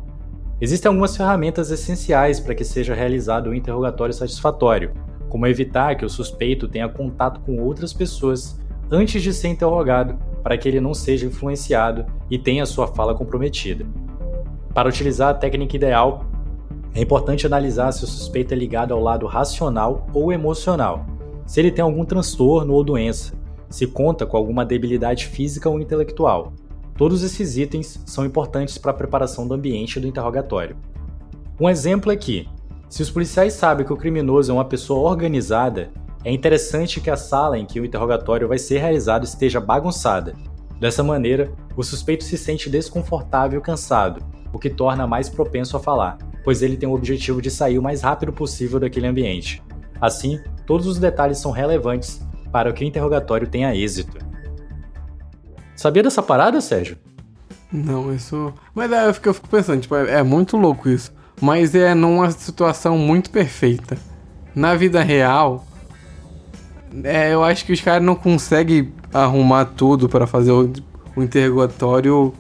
[0.63, 4.93] Existem algumas ferramentas essenciais para que seja realizado um interrogatório satisfatório,
[5.29, 10.57] como evitar que o suspeito tenha contato com outras pessoas antes de ser interrogado, para
[10.57, 13.85] que ele não seja influenciado e tenha sua fala comprometida.
[14.73, 16.27] Para utilizar a técnica ideal,
[16.95, 21.05] é importante analisar se o suspeito é ligado ao lado racional ou emocional,
[21.45, 23.35] se ele tem algum transtorno ou doença,
[23.69, 26.53] se conta com alguma debilidade física ou intelectual,
[26.97, 30.77] Todos esses itens são importantes para a preparação do ambiente do interrogatório.
[31.61, 32.49] Um exemplo é que,
[32.89, 35.91] se os policiais sabem que o criminoso é uma pessoa organizada,
[36.25, 40.35] é interessante que a sala em que o interrogatório vai ser realizado esteja bagunçada.
[40.79, 45.81] Dessa maneira, o suspeito se sente desconfortável e cansado, o que torna mais propenso a
[45.81, 49.63] falar, pois ele tem o objetivo de sair o mais rápido possível daquele ambiente.
[50.01, 54.19] Assim, todos os detalhes são relevantes para que o interrogatório tenha êxito.
[55.77, 56.97] Sabia dessa parada, Sérgio?
[57.73, 58.53] Não, isso.
[58.75, 61.13] Mas é, eu fico, eu fico pensando, tipo, é, é, muito louco isso.
[61.41, 63.97] Mas é numa situação muito perfeita.
[64.55, 65.65] Na vida real,
[67.03, 70.71] é, eu acho que os caras não conseguem arrumar tudo para fazer o,
[71.17, 72.35] o interrogatório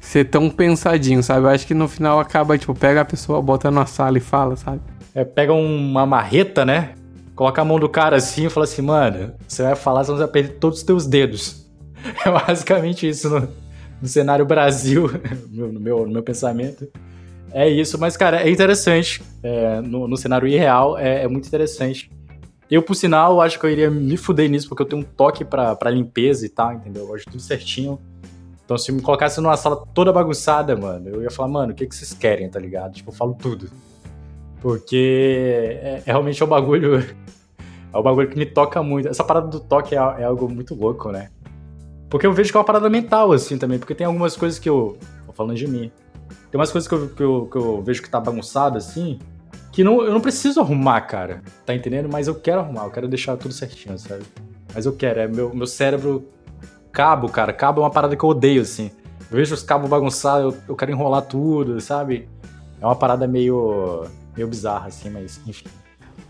[0.00, 1.46] ser tão pensadinho, sabe?
[1.46, 4.56] Eu acho que no final acaba, tipo, pega a pessoa, bota na sala e fala,
[4.56, 4.80] sabe?
[5.14, 6.94] É, pega uma marreta, né?
[7.36, 10.26] Coloca a mão do cara assim e fala assim, mano, você vai falar, você vai
[10.26, 11.67] perder todos os teus dedos.
[12.24, 13.48] É basicamente isso no,
[14.02, 15.10] no cenário Brasil,
[15.50, 16.88] no, meu, no meu pensamento.
[17.52, 19.22] É isso, mas, cara, é interessante.
[19.42, 22.10] É, no, no, cenário irreal, é, é, muito interessante.
[22.70, 25.44] Eu, por sinal, acho que eu iria me fuder nisso, porque eu tenho um toque
[25.44, 27.04] pra, pra limpeza e tal, entendeu?
[27.04, 27.98] Eu gosto tudo certinho.
[28.64, 31.86] Então, se me colocasse numa sala toda bagunçada, mano, eu ia falar, mano, o que,
[31.86, 32.92] que vocês querem, tá ligado?
[32.92, 33.70] Tipo, eu falo tudo.
[34.60, 37.04] Porque é, é realmente é um bagulho.
[37.90, 39.08] É um bagulho que me toca muito.
[39.08, 41.30] Essa parada do toque é, é algo muito louco, né?
[42.08, 43.78] Porque eu vejo que é uma parada mental, assim, também.
[43.78, 44.98] Porque tem algumas coisas que eu.
[45.26, 45.90] Tô falando de mim.
[46.50, 49.18] Tem umas coisas que eu, que eu, que eu vejo que tá bagunçado, assim.
[49.70, 51.42] Que não, eu não preciso arrumar, cara.
[51.66, 52.08] Tá entendendo?
[52.10, 54.24] Mas eu quero arrumar, eu quero deixar tudo certinho, sabe?
[54.74, 56.26] Mas eu quero, é meu, meu cérebro.
[56.90, 57.52] Cabo, cara.
[57.52, 58.90] Cabo é uma parada que eu odeio, assim.
[59.30, 62.28] vejo os cabos bagunçados, eu, eu quero enrolar tudo, sabe?
[62.80, 65.68] É uma parada meio, meio bizarra, assim, mas enfim.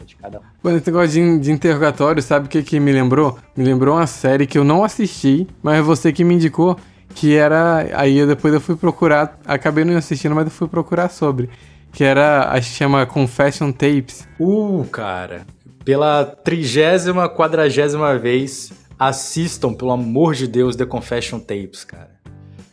[0.08, 0.42] De cada um.
[0.62, 3.38] Quando esse negócio de, de interrogatório, sabe o que, que me lembrou?
[3.54, 6.78] Me lembrou uma série que eu não assisti, mas é você que me indicou,
[7.14, 7.86] que era.
[7.92, 11.50] Aí eu, depois eu fui procurar, acabei não assistindo, mas eu fui procurar sobre.
[11.92, 14.26] Que era, acho que chama Confession Tapes.
[14.40, 15.46] Uh, cara.
[15.84, 22.18] Pela trigésima, quadragésima vez, assistam, pelo amor de Deus, The Confession Tapes, cara.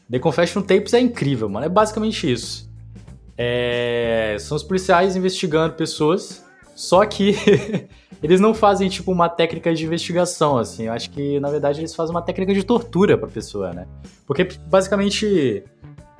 [0.09, 1.65] The Confession Tapes é incrível, mano.
[1.65, 2.69] É basicamente isso.
[3.37, 6.44] É, São os policiais investigando pessoas,
[6.75, 7.35] só que
[8.21, 10.83] eles não fazem, tipo, uma técnica de investigação, assim.
[10.83, 13.87] Eu acho que, na verdade, eles fazem uma técnica de tortura pra pessoa, né?
[14.27, 15.63] Porque, basicamente,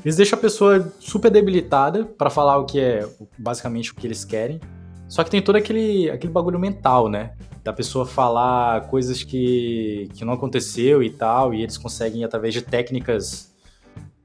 [0.04, 4.24] eles deixam a pessoa super debilitada pra falar o que é, basicamente, o que eles
[4.24, 4.62] querem.
[5.08, 7.34] Só que tem todo aquele, aquele bagulho mental, né?
[7.63, 12.62] Da pessoa falar coisas que, que não aconteceu e tal, e eles conseguem, através de
[12.62, 13.54] técnicas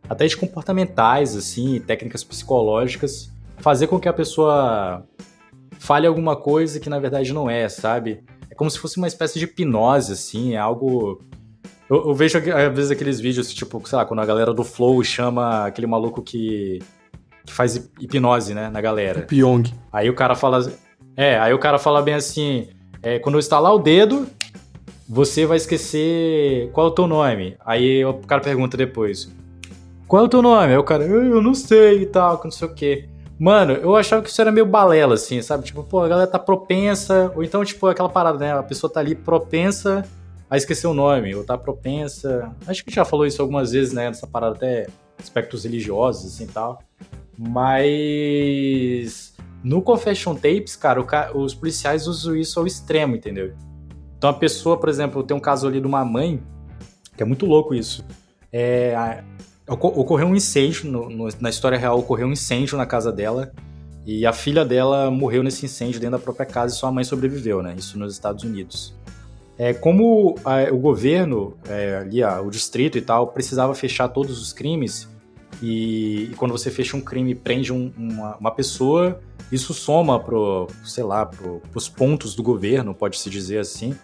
[0.09, 5.05] até de comportamentais, assim, técnicas psicológicas, fazer com que a pessoa
[5.81, 8.23] fale alguma coisa que na verdade não é, sabe?
[8.51, 11.23] É como se fosse uma espécie de hipnose, assim, é algo.
[11.89, 15.03] Eu, eu vejo às vezes aqueles vídeos, tipo, sei lá, quando a galera do Flow
[15.03, 16.81] chama aquele maluco que,
[17.47, 19.23] que faz hipnose, né, na galera.
[19.23, 19.73] Pyong.
[19.91, 20.71] Aí o cara fala.
[21.17, 22.69] É, aí o cara fala bem assim:
[23.03, 24.29] é, quando eu estalar o dedo,
[25.09, 27.57] você vai esquecer qual é o teu nome.
[27.65, 29.35] Aí o cara pergunta depois:
[30.07, 30.73] Qual é o teu nome?
[30.73, 33.09] Aí o cara, eu, eu não sei e tal, que não sei o quê.
[33.41, 35.65] Mano, eu achava que isso era meio balela, assim, sabe?
[35.65, 37.33] Tipo, pô, a galera tá propensa.
[37.35, 38.53] Ou então, tipo, aquela parada, né?
[38.53, 40.07] A pessoa tá ali propensa
[40.51, 42.55] a esquecer o nome, ou tá propensa.
[42.67, 44.09] Acho que já falou isso algumas vezes, né?
[44.09, 46.83] Nessa parada até aspectos religiosos, assim e tal.
[47.39, 51.31] Mas no Confession Tapes, cara, ca...
[51.35, 53.55] os policiais usam isso ao extremo, entendeu?
[54.19, 56.43] Então a pessoa, por exemplo, tem um caso ali de uma mãe,
[57.17, 58.05] que é muito louco isso.
[58.53, 59.25] É.
[59.67, 63.53] Ocorreu um incêndio, no, no, na história real, ocorreu um incêndio na casa dela.
[64.05, 67.63] E a filha dela morreu nesse incêndio dentro da própria casa e sua mãe sobreviveu,
[67.63, 67.75] né?
[67.79, 68.95] Isso nos Estados Unidos.
[69.59, 74.41] É, como a, o governo, é, ali, a, o distrito e tal, precisava fechar todos
[74.41, 75.07] os crimes,
[75.63, 79.21] e, e quando você fecha um crime e prende um, uma, uma, pessoa,
[79.53, 83.95] isso soma pro, sei lá, pro, pros pontos do governo, pode-se dizer assim.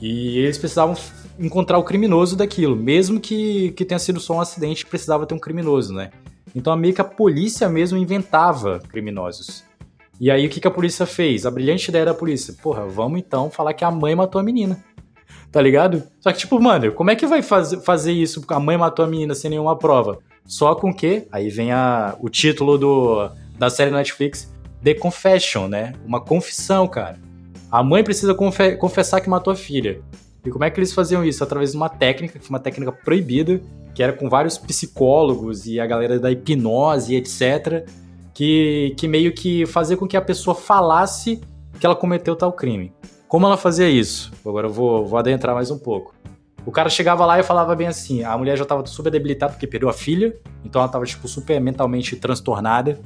[0.00, 0.94] E eles precisavam
[1.38, 5.38] encontrar o criminoso daquilo, mesmo que, que tenha sido só um acidente, precisava ter um
[5.38, 6.10] criminoso, né?
[6.54, 9.64] Então meio que a polícia mesmo inventava criminosos.
[10.18, 11.44] E aí o que, que a polícia fez?
[11.44, 14.82] A brilhante ideia da polícia, porra, vamos então falar que a mãe matou a menina.
[15.52, 16.02] Tá ligado?
[16.20, 18.44] Só que, tipo, mano, como é que vai faz, fazer isso?
[18.48, 20.18] A mãe matou a menina sem nenhuma prova.
[20.44, 25.94] Só com que, aí vem a, o título do, da série Netflix, The Confession, né?
[26.04, 27.18] Uma confissão, cara.
[27.76, 30.00] A mãe precisa confe confessar que matou a filha.
[30.42, 31.44] E como é que eles faziam isso?
[31.44, 33.60] Através de uma técnica, que foi uma técnica proibida,
[33.94, 37.86] que era com vários psicólogos e a galera da hipnose etc.,
[38.32, 41.38] que, que meio que fazia com que a pessoa falasse
[41.78, 42.94] que ela cometeu tal crime.
[43.28, 44.32] Como ela fazia isso?
[44.46, 46.14] Agora eu vou, vou adentrar mais um pouco.
[46.64, 49.66] O cara chegava lá e falava bem assim: a mulher já estava super debilitada porque
[49.66, 50.34] perdeu a filha,
[50.64, 52.98] então ela estava tipo super mentalmente transtornada.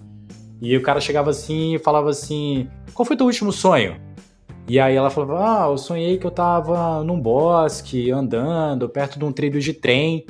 [0.62, 3.96] E o cara chegava assim e falava assim: Qual foi teu último sonho?
[4.68, 9.24] E aí ela falava: Ah, eu sonhei que eu tava num bosque, andando, perto de
[9.24, 10.24] um trilho de trem.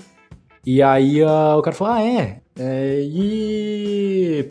[0.65, 2.41] E aí uh, o cara falou: Ah, é?
[2.59, 4.49] é e.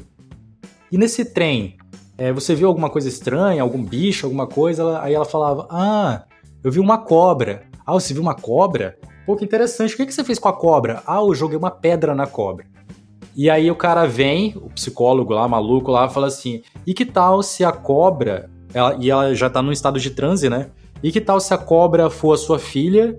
[0.91, 1.77] E nesse trem?
[2.17, 5.01] É, você viu alguma coisa estranha, algum bicho, alguma coisa?
[5.01, 6.23] Aí ela falava: Ah,
[6.63, 7.63] eu vi uma cobra.
[7.85, 8.97] Ah, você viu uma cobra?
[9.25, 9.93] Pô, que interessante.
[9.93, 11.01] O que, que você fez com a cobra?
[11.07, 12.65] Ah, eu joguei uma pedra na cobra.
[13.35, 17.41] E aí o cara vem, o psicólogo lá, maluco lá, fala assim: e que tal
[17.41, 20.67] se a cobra ela, e ela já tá num estado de transe, né?
[21.01, 23.17] E que tal se a cobra for a sua filha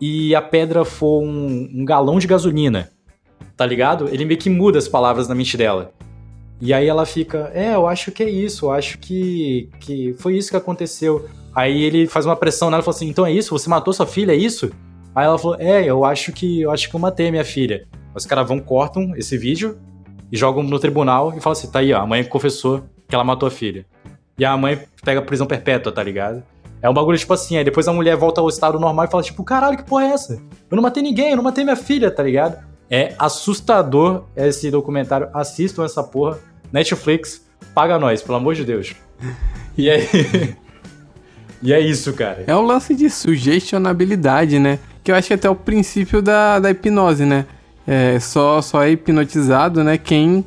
[0.00, 2.90] e a pedra for um, um galão de gasolina?
[3.56, 4.08] Tá ligado?
[4.08, 5.92] Ele meio que muda as palavras na mente dela.
[6.60, 10.36] E aí ela fica, é, eu acho que é isso, eu acho que, que foi
[10.36, 11.28] isso que aconteceu.
[11.54, 13.50] Aí ele faz uma pressão nela e fala assim, então é isso?
[13.58, 14.70] Você matou sua filha, é isso?
[15.14, 17.86] Aí ela falou, é, eu acho que eu acho que eu matei minha filha.
[18.14, 19.76] Os caras vão, cortam esse vídeo
[20.30, 23.24] e jogam no tribunal e falam assim, tá aí, ó, a mãe confessou que ela
[23.24, 23.84] matou a filha.
[24.38, 26.42] E a mãe pega prisão perpétua, tá ligado?
[26.82, 29.22] É um bagulho tipo assim, aí depois a mulher volta ao estado normal e fala
[29.22, 30.34] tipo, caralho, que porra é essa?
[30.68, 32.58] Eu não matei ninguém, eu não matei minha filha, tá ligado?
[32.90, 36.38] É assustador esse documentário, assistam essa porra.
[36.72, 38.94] Netflix, paga nós, pelo amor de Deus.
[39.74, 40.06] E aí...
[41.62, 42.44] e é isso, cara.
[42.46, 44.78] É um lance de sugestionabilidade, né?
[45.02, 47.46] Que eu acho que é até o princípio da, da hipnose, né?
[47.86, 49.96] É, só, só é hipnotizado, né?
[49.96, 50.44] Quem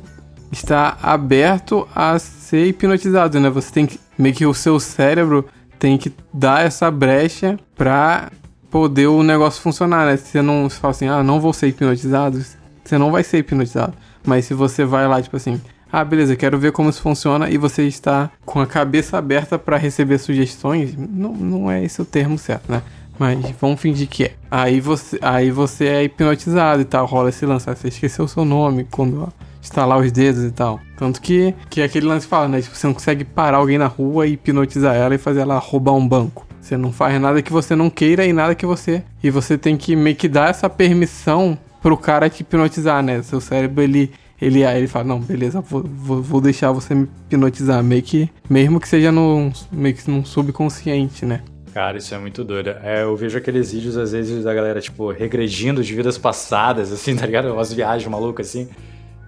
[0.50, 3.50] está aberto a ser hipnotizado, né?
[3.50, 5.46] Você tem que meio que o seu cérebro
[5.78, 8.30] tem que dar essa brecha pra
[8.70, 10.16] poder o negócio funcionar, né?
[10.16, 12.42] Você não fala assim, ah, não vou ser hipnotizado.
[12.84, 13.94] você não vai ser hipnotizado.
[14.24, 15.60] Mas se você vai lá, tipo assim,
[15.92, 19.76] ah, beleza, quero ver como isso funciona e você está com a cabeça aberta para
[19.76, 22.82] receber sugestões, não, não é esse o termo certo, né?
[23.18, 24.34] Mas vamos fingir que é.
[24.50, 27.66] Aí você, aí você é hipnotizado e tal, rola esse lance.
[27.66, 29.32] Você esqueceu o seu nome quando
[29.66, 30.80] estalar os dedos e tal.
[30.96, 32.62] Tanto que, que aquele lance fala, né?
[32.62, 35.92] Tipo, você não consegue parar alguém na rua e hipnotizar ela e fazer ela roubar
[35.92, 36.46] um banco.
[36.60, 39.02] Você não faz nada que você não queira e nada que você.
[39.22, 43.22] E você tem que meio que dar essa permissão pro cara te hipnotizar, né?
[43.22, 44.10] Seu cérebro, ele.
[44.38, 47.82] Ele, aí ele fala, não, beleza, vou, vou, deixar você me hipnotizar.
[47.82, 48.28] Meio que.
[48.50, 51.40] Mesmo que seja no, meio que num subconsciente, né?
[51.76, 52.70] Cara, isso é muito doido.
[52.82, 57.14] É, eu vejo aqueles vídeos, às vezes, da galera, tipo, regredindo de vidas passadas, assim,
[57.16, 57.52] tá ligado?
[57.52, 58.66] Umas viagens malucas, assim.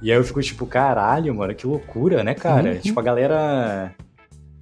[0.00, 2.72] E aí eu fico, tipo, caralho, mano, que loucura, né, cara?
[2.72, 2.78] Uhum.
[2.78, 3.94] Tipo, a galera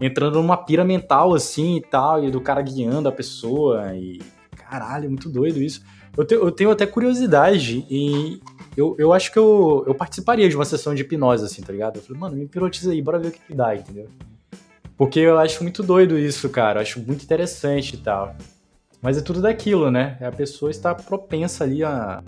[0.00, 4.20] entrando numa pira mental, assim, e tal, e do cara guiando a pessoa, e...
[4.56, 5.82] Caralho, muito doido isso.
[6.16, 8.40] Eu, te, eu tenho até curiosidade, e
[8.76, 11.96] eu, eu acho que eu, eu participaria de uma sessão de hipnose, assim, tá ligado?
[11.96, 14.08] Eu falei, mano, me hipnotiza aí, bora ver o que, que dá, entendeu?
[14.96, 16.78] Porque eu acho muito doido isso, cara.
[16.78, 18.34] Eu acho muito interessante e tal.
[19.02, 20.16] Mas é tudo daquilo, né?
[20.20, 22.22] A pessoa está propensa ali a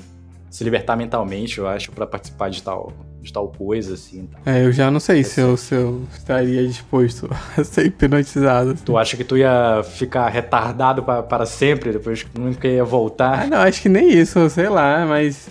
[0.51, 4.27] se libertar mentalmente, eu acho, para participar de tal, de tal coisa, assim.
[4.27, 4.53] Tá?
[4.53, 8.71] É, eu já não sei é se eu, se eu estaria disposto a ser hipnotizado.
[8.71, 8.85] Assim.
[8.85, 13.43] Tu acha que tu ia ficar retardado pra, para sempre, depois que nunca ia voltar?
[13.43, 15.49] Ah, não, acho que nem isso, sei lá, mas.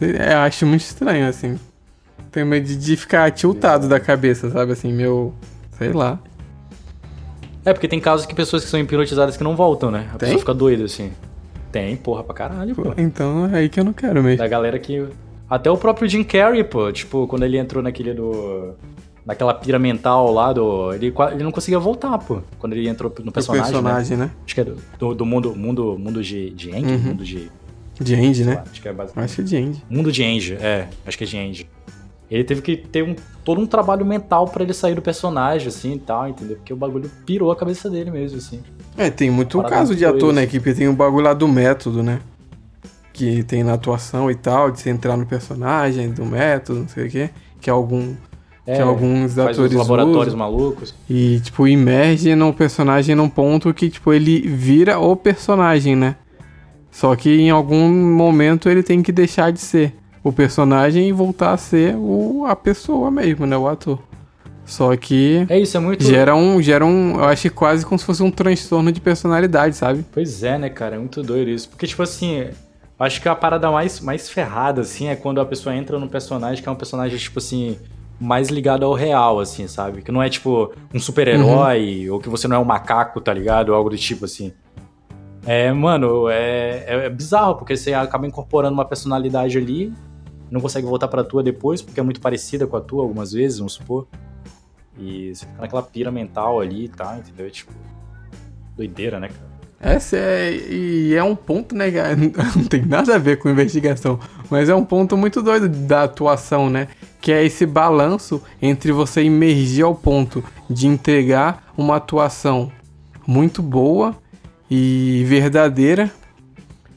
[0.00, 1.58] Eu acho muito estranho, assim.
[2.30, 3.88] Tenho medo de ficar tiltado é.
[3.88, 4.72] da cabeça, sabe?
[4.72, 5.34] Assim, meu.
[5.76, 6.18] Sei lá.
[7.64, 10.06] É, porque tem casos que pessoas que são hipnotizadas que não voltam, né?
[10.08, 10.18] A tem?
[10.20, 11.12] pessoa fica doida, assim.
[11.78, 12.92] Tem, porra, pra caralho, pô.
[12.96, 14.38] Então é aí que eu não quero mesmo.
[14.38, 15.06] Da galera que.
[15.48, 18.74] Até o próprio Jim Carrey, pô, tipo, quando ele entrou naquele do.
[19.24, 20.92] Naquela pira mental lá do.
[20.92, 22.40] Ele, ele não conseguia voltar, pô.
[22.58, 23.72] Quando ele entrou no personagem.
[23.72, 24.24] Personagem, né?
[24.26, 24.30] né?
[24.44, 24.64] Acho que é
[24.98, 26.98] do, do, mundo, mundo, mundo de, de Andy, uhum.
[26.98, 27.50] mundo de.
[28.00, 28.54] De Andy, né?
[28.56, 29.30] Lá, acho que é basicamente.
[29.30, 29.84] Acho que é de Andy.
[29.90, 30.88] Mundo de Andy, é.
[31.06, 31.70] Acho que é de Andy.
[32.30, 35.94] Ele teve que ter um, todo um trabalho mental para ele sair do personagem, assim
[35.94, 36.56] e tal, entendeu?
[36.56, 38.62] Porque o bagulho pirou a cabeça dele mesmo, assim.
[38.98, 42.18] É, tem muito caso de ator na equipe, tem um bagulho lá do método, né?
[43.12, 47.06] Que tem na atuação e tal, de você entrar no personagem, do método, não sei
[47.06, 47.30] o quê.
[47.60, 48.14] Que algum.
[48.66, 49.72] É, que alguns faz atores.
[49.72, 50.94] Os laboratórios usam, malucos.
[51.08, 56.16] E, tipo, imerge no personagem num ponto que, tipo, ele vira o personagem, né?
[56.90, 59.94] Só que em algum momento ele tem que deixar de ser
[60.24, 63.56] o personagem e voltar a ser o, a pessoa mesmo, né?
[63.56, 64.00] O ator.
[64.68, 65.46] Só que.
[65.48, 66.04] É isso, é muito.
[66.04, 67.16] Gera um, gera um.
[67.16, 70.04] Eu acho que quase como se fosse um transtorno de personalidade, sabe?
[70.12, 70.96] Pois é, né, cara?
[70.96, 71.68] É muito doido isso.
[71.68, 72.46] Porque, tipo assim.
[73.00, 76.60] Acho que a parada mais, mais ferrada, assim, é quando a pessoa entra num personagem
[76.60, 77.78] que é um personagem, tipo assim,
[78.20, 80.02] mais ligado ao real, assim, sabe?
[80.02, 82.14] Que não é, tipo, um super-herói, uhum.
[82.14, 83.68] ou que você não é um macaco, tá ligado?
[83.68, 84.52] Ou algo do tipo, assim.
[85.46, 89.94] É, mano, é, é, é bizarro, porque você acaba incorporando uma personalidade ali
[90.50, 93.58] não consegue voltar pra tua depois, porque é muito parecida com a tua algumas vezes,
[93.58, 94.06] vamos supor.
[94.98, 97.46] E você fica naquela pira mental ali e tá, entendeu?
[97.46, 97.72] É, tipo,
[98.76, 99.48] doideira, né, cara?
[99.80, 101.86] Essa é, e é um ponto, né,
[102.56, 104.18] não tem nada a ver com investigação,
[104.50, 106.88] mas é um ponto muito doido da atuação, né?
[107.20, 112.72] Que é esse balanço entre você emergir ao ponto de entregar uma atuação
[113.24, 114.16] muito boa
[114.68, 116.10] e verdadeira,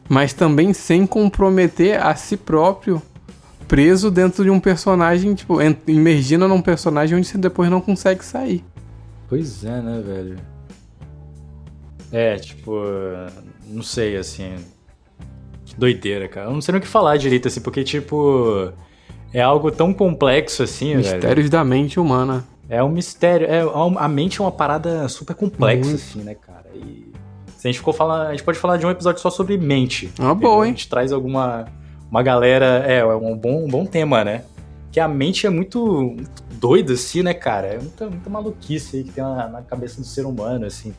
[0.10, 3.02] mas também sem comprometer a si próprio
[3.72, 5.58] preso dentro de um personagem, tipo,
[5.88, 8.66] imergindo num personagem onde você depois não consegue sair.
[9.30, 10.38] Pois é, né, velho?
[12.12, 12.84] É, tipo,
[13.66, 14.56] não sei, assim.
[15.64, 16.48] Que doideira, cara.
[16.48, 18.74] Eu não sei nem o que falar direito, assim, porque, tipo,
[19.34, 21.50] é algo tão complexo assim, Mistérios velho.
[21.50, 22.44] da mente humana.
[22.68, 23.48] É um mistério.
[23.48, 23.62] É,
[23.98, 26.66] a mente é uma parada super complexa, assim, né, cara?
[26.76, 27.10] E
[27.56, 28.28] se a gente ficou falando.
[28.28, 30.12] A gente pode falar de um episódio só sobre mente.
[30.20, 30.74] Ah, boa, hein?
[30.74, 31.68] A gente traz alguma
[32.12, 32.84] uma galera.
[32.86, 34.44] É, é um bom, um bom tema, né?
[34.92, 37.68] Que a mente é muito, muito doida, assim, né, cara?
[37.68, 40.94] É muita, muita maluquice aí que tem na, na cabeça do ser humano, assim.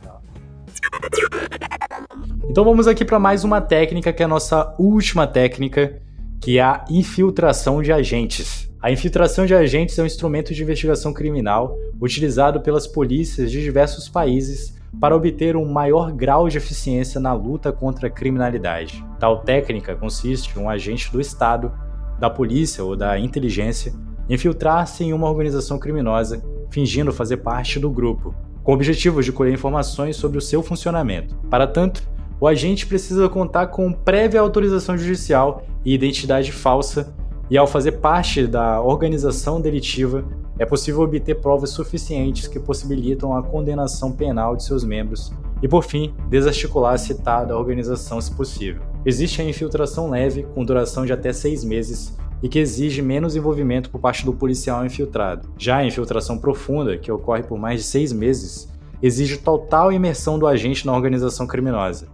[2.49, 6.01] Então vamos aqui para mais uma técnica, que é a nossa última técnica,
[6.41, 8.71] que é a infiltração de agentes.
[8.81, 14.09] A infiltração de agentes é um instrumento de investigação criminal utilizado pelas polícias de diversos
[14.09, 19.05] países para obter um maior grau de eficiência na luta contra a criminalidade.
[19.19, 21.73] Tal técnica consiste em um agente do Estado,
[22.19, 23.93] da polícia ou da inteligência
[24.29, 29.53] infiltrar-se em uma organização criminosa, fingindo fazer parte do grupo, com o objetivo de colher
[29.53, 31.37] informações sobre o seu funcionamento.
[31.51, 32.03] Para tanto,
[32.41, 37.15] o agente precisa contar com prévia autorização judicial e identidade falsa,
[37.51, 40.25] e ao fazer parte da organização delitiva,
[40.59, 45.33] é possível obter provas suficientes que possibilitam a condenação penal de seus membros
[45.63, 48.83] e, por fim, desarticular a citada organização se possível.
[49.05, 53.89] Existe a infiltração leve, com duração de até seis meses, e que exige menos envolvimento
[53.89, 55.49] por parte do policial infiltrado.
[55.57, 58.69] Já a infiltração profunda, que ocorre por mais de seis meses,
[59.01, 62.09] exige total imersão do agente na organização criminosa.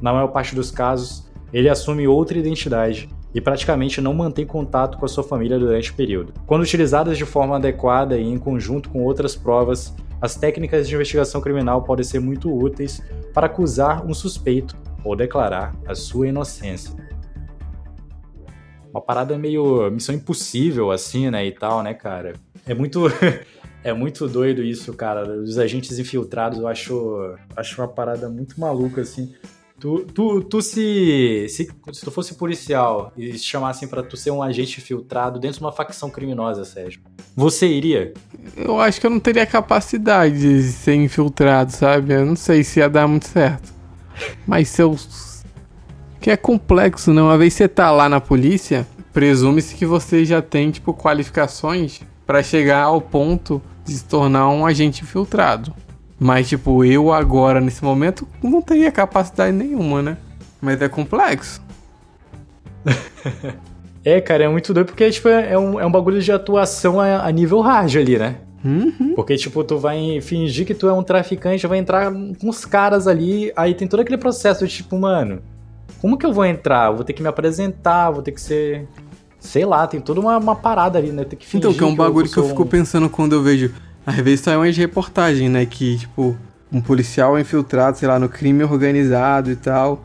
[0.00, 5.04] Na maior parte dos casos, ele assume outra identidade e praticamente não mantém contato com
[5.04, 6.32] a sua família durante o período.
[6.46, 11.40] Quando utilizadas de forma adequada e em conjunto com outras provas, as técnicas de investigação
[11.40, 13.02] criminal podem ser muito úteis
[13.34, 16.94] para acusar um suspeito ou declarar a sua inocência.
[18.90, 22.34] Uma parada meio missão impossível assim, né, e tal, né, cara?
[22.64, 23.06] É muito
[23.82, 25.28] é muito doido isso, cara.
[25.40, 29.34] Os agentes infiltrados, eu acho acho uma parada muito maluca assim.
[29.78, 34.30] Tu, tu, tu se, se, se tu fosse policial e se chamassem para tu ser
[34.30, 37.00] um agente filtrado dentro de uma facção criminosa, Sérgio,
[37.34, 38.14] você iria?
[38.56, 42.14] Eu acho que eu não teria capacidade de ser infiltrado, sabe?
[42.14, 43.74] Eu não sei se ia dar muito certo.
[44.46, 44.96] Mas se eu...
[46.20, 47.20] Que é complexo, né?
[47.20, 52.42] Uma vez você tá lá na polícia, presume-se que você já tem, tipo, qualificações para
[52.42, 55.74] chegar ao ponto de se tornar um agente infiltrado.
[56.18, 60.16] Mas, tipo, eu agora, nesse momento, não teria capacidade nenhuma, né?
[60.60, 61.60] Mas é complexo.
[64.04, 67.26] é, cara, é muito doido porque, tipo, é um, é um bagulho de atuação a,
[67.26, 68.36] a nível hard ali, né?
[68.64, 69.12] Uhum.
[69.14, 73.06] Porque, tipo, tu vai fingir que tu é um traficante, vai entrar com os caras
[73.06, 75.42] ali, aí tem todo aquele processo de, tipo, mano,
[76.00, 76.90] como que eu vou entrar?
[76.90, 78.88] vou ter que me apresentar, vou ter que ser...
[79.38, 81.24] Sei lá, tem toda uma, uma parada ali, né?
[81.24, 82.66] Tem que fingir Então, que é um bagulho que eu, que eu fico um...
[82.66, 83.74] pensando quando eu vejo
[84.06, 85.64] às vezes sai umas reportagem, né?
[85.64, 86.36] Que, tipo,
[86.72, 90.04] um policial é infiltrado, sei lá, no crime organizado e tal.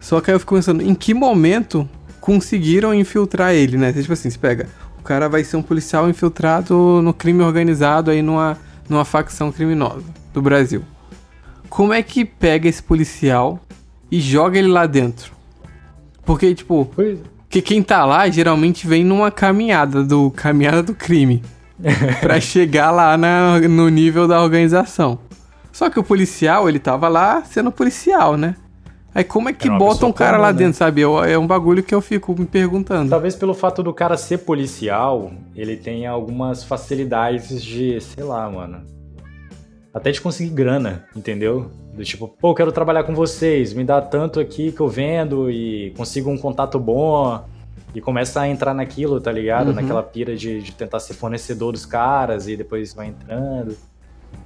[0.00, 1.88] Só que aí eu fico pensando, em que momento
[2.20, 3.92] conseguiram infiltrar ele, né?
[3.92, 4.68] Tipo assim, se pega,
[4.98, 10.04] o cara vai ser um policial infiltrado no crime organizado aí numa, numa facção criminosa
[10.32, 10.82] do Brasil.
[11.68, 13.60] Como é que pega esse policial
[14.10, 15.32] e joga ele lá dentro?
[16.24, 16.90] Porque, tipo,
[17.48, 21.42] que quem tá lá geralmente vem numa caminhada do caminhada do crime.
[22.20, 25.18] para chegar lá na, no nível da organização.
[25.72, 28.56] Só que o policial, ele tava lá sendo policial, né?
[29.14, 30.58] Aí como é que bota um cara lá né?
[30.58, 31.00] dentro, sabe?
[31.00, 33.08] É um bagulho que eu fico me perguntando.
[33.08, 38.82] Talvez pelo fato do cara ser policial, ele tenha algumas facilidades de, sei lá, mano.
[39.94, 41.70] Até de conseguir grana, entendeu?
[41.94, 45.94] Do tipo, pô, quero trabalhar com vocês, me dá tanto aqui que eu vendo e
[45.96, 47.42] consigo um contato bom
[47.96, 49.68] e começa a entrar naquilo, tá ligado?
[49.68, 49.72] Uhum.
[49.72, 53.74] Naquela pira de, de tentar ser fornecedor dos caras e depois vai entrando.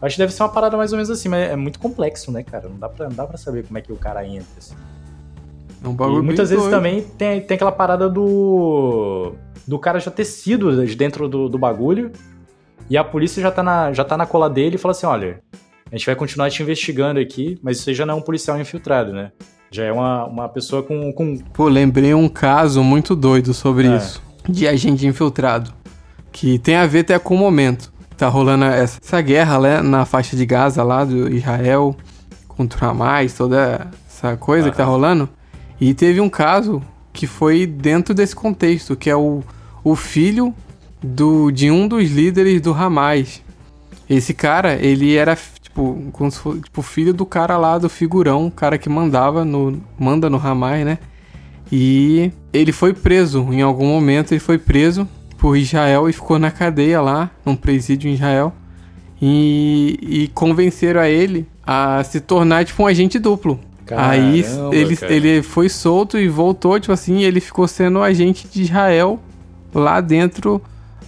[0.01, 2.45] Acho que deve ser uma parada mais ou menos assim, mas é muito complexo, né,
[2.45, 2.69] cara?
[2.69, 4.77] Não dá pra, não dá pra saber como é que o cara entra, assim.
[5.83, 6.77] É um bagulho e muitas vezes doido.
[6.77, 9.33] também tem, tem aquela parada do.
[9.67, 12.13] do cara já ter sido dentro do, do bagulho.
[12.89, 15.43] E a polícia já tá, na, já tá na cola dele e fala assim: olha,
[15.91, 19.13] a gente vai continuar te investigando aqui, mas você já não é um policial infiltrado,
[19.13, 19.33] né?
[19.73, 21.39] Já é uma, uma pessoa com, com.
[21.53, 23.97] Pô, lembrei um caso muito doido sobre é.
[23.97, 24.21] isso.
[24.49, 25.73] De agente infiltrado.
[26.33, 27.93] Que tem a ver até com o momento.
[28.17, 31.97] Tá rolando essa, essa guerra né, na faixa de Gaza lá do Israel
[32.49, 34.71] contra o Hamas, toda essa coisa uhum.
[34.73, 35.29] que tá rolando.
[35.81, 39.43] E teve um caso que foi dentro desse contexto, que é o,
[39.85, 40.53] o filho
[41.03, 43.41] do, de um dos líderes do Hamas.
[44.09, 45.37] Esse cara, ele era
[45.71, 49.45] Tipo, como se fosse, tipo, filho do cara lá, do figurão, o cara que mandava
[49.45, 49.81] no.
[49.97, 50.99] manda no Ramai, né?
[51.71, 53.47] E ele foi preso.
[53.53, 55.09] Em algum momento ele foi preso
[55.39, 58.53] por Israel e ficou na cadeia lá, num presídio em Israel.
[59.23, 63.61] E, e convenceram a ele a se tornar, tipo, um agente duplo.
[63.87, 68.63] Caramba, Aí ele, ele foi solto e voltou, tipo assim, ele ficou sendo agente de
[68.63, 69.21] Israel
[69.73, 70.61] lá dentro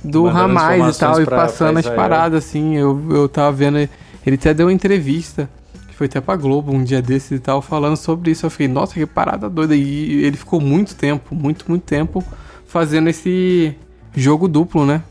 [0.05, 2.77] do Hamas e tal, e passando as paradas, assim.
[2.77, 3.89] Eu, eu tava vendo
[4.27, 5.49] ele até deu uma entrevista,
[5.89, 8.47] que foi até pra Globo um dia desses e tal, falando sobre isso.
[8.47, 9.75] Eu fiquei, nossa, que parada doida.
[9.75, 12.25] E ele ficou muito tempo, muito, muito tempo
[12.67, 13.75] fazendo esse
[14.15, 15.03] jogo duplo, né?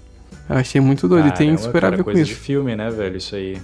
[0.50, 1.30] Eu achei muito doido.
[1.30, 2.26] Caramba, e tem super a ver com isso.
[2.26, 3.18] de filme, né, velho?
[3.18, 3.58] Isso aí.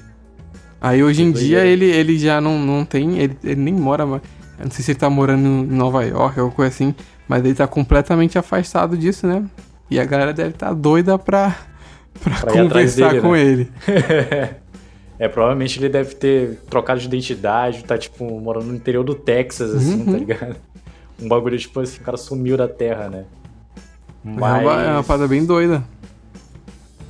[0.79, 3.17] Aí hoje em dia ele, ele já não, não tem.
[3.19, 4.21] Ele, ele nem mora mais.
[4.59, 6.93] Eu não sei se ele tá morando em Nova York ou coisa assim.
[7.27, 9.43] Mas ele tá completamente afastado disso, né?
[9.89, 11.55] E a galera deve estar tá doida pra,
[12.21, 13.41] pra, pra conversar dele, com né?
[13.41, 13.71] ele.
[15.19, 19.73] É, provavelmente ele deve ter trocado de identidade, tá, tipo, morando no interior do Texas,
[19.73, 20.11] assim, tá uhum.
[20.13, 20.55] tá ligado?
[21.19, 23.25] Um bagulho, tipo assim, o cara sumiu da terra, né?
[24.23, 24.61] Mas...
[24.61, 25.83] É uma, é uma parada bem doida.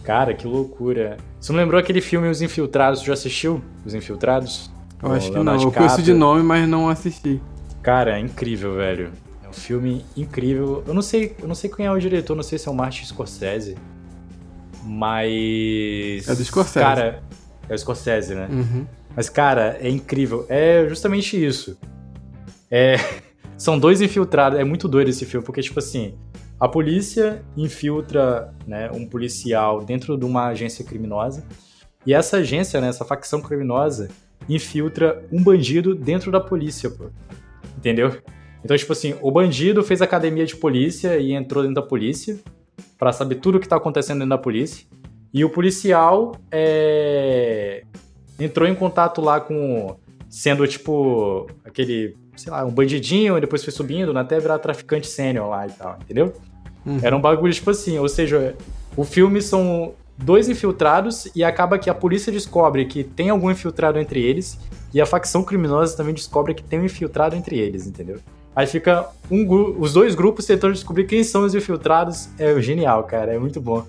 [0.01, 1.17] Cara, que loucura.
[1.37, 3.01] Você não lembrou aquele filme Os Infiltrados?
[3.01, 3.61] Você já assistiu?
[3.85, 4.71] Os Infiltrados?
[5.03, 5.61] Eu acho que não.
[5.61, 7.41] Eu conheço de nome, mas não assisti.
[7.81, 9.11] Cara, é incrível, velho.
[9.43, 10.83] É um filme incrível.
[10.87, 12.73] Eu não sei, eu não sei quem é o diretor, não sei se é o
[12.73, 13.75] Martin Scorsese.
[14.83, 16.27] Mas.
[16.27, 16.85] É do Scorsese.
[16.85, 17.21] Cara,
[17.69, 18.47] é o Scorsese, né?
[18.49, 18.85] Uhum.
[19.15, 20.45] Mas, cara, é incrível.
[20.49, 21.77] É justamente isso.
[22.69, 22.95] É.
[23.57, 24.59] São dois infiltrados.
[24.59, 26.15] É muito doido esse filme, porque, tipo assim,
[26.59, 31.43] a polícia infiltra né, um policial dentro de uma agência criminosa.
[32.05, 34.09] E essa agência, né, essa facção criminosa,
[34.47, 37.05] infiltra um bandido dentro da polícia, pô.
[37.77, 38.17] Entendeu?
[38.63, 42.37] Então, tipo assim, o bandido fez academia de polícia e entrou dentro da polícia
[42.97, 44.85] para saber tudo o que tá acontecendo dentro da polícia.
[45.33, 47.83] E o policial é...
[48.39, 49.95] entrou em contato lá com.
[50.29, 55.07] sendo tipo aquele, sei lá, um bandidinho, e depois foi subindo, né, até virar traficante
[55.07, 56.33] sênior lá e tal, entendeu?
[56.85, 56.99] Uhum.
[57.01, 58.55] Era um bagulho tipo assim, ou seja,
[58.95, 63.99] o filme são dois infiltrados e acaba que a polícia descobre que tem algum infiltrado
[63.99, 64.57] entre eles
[64.93, 68.19] e a facção criminosa também descobre que tem um infiltrado entre eles, entendeu?
[68.55, 69.45] Aí fica um,
[69.79, 72.27] os dois grupos tentando descobrir quem são os infiltrados.
[72.39, 73.31] É genial, cara.
[73.31, 73.85] É muito bom.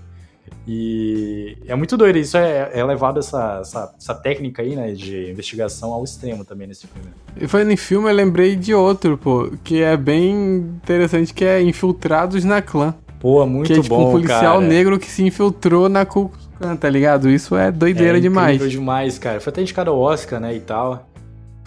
[0.66, 2.18] E é muito doido.
[2.18, 6.66] Isso é, é levado essa, essa, essa, técnica aí, né, de investigação ao extremo também
[6.66, 7.08] nesse filme.
[7.36, 11.62] E falando em filme, eu lembrei de outro, pô, que é bem interessante, que é
[11.62, 12.94] Infiltrados na Clã.
[13.20, 14.60] Pô, muito bom, Que é tipo bom, um policial cara.
[14.60, 16.30] negro que se infiltrou na Ku
[16.80, 17.28] tá ligado?
[17.30, 18.56] Isso é doideira é demais.
[18.56, 19.40] incrível demais, cara.
[19.40, 21.07] Foi até indicado ao Oscar, né, e tal.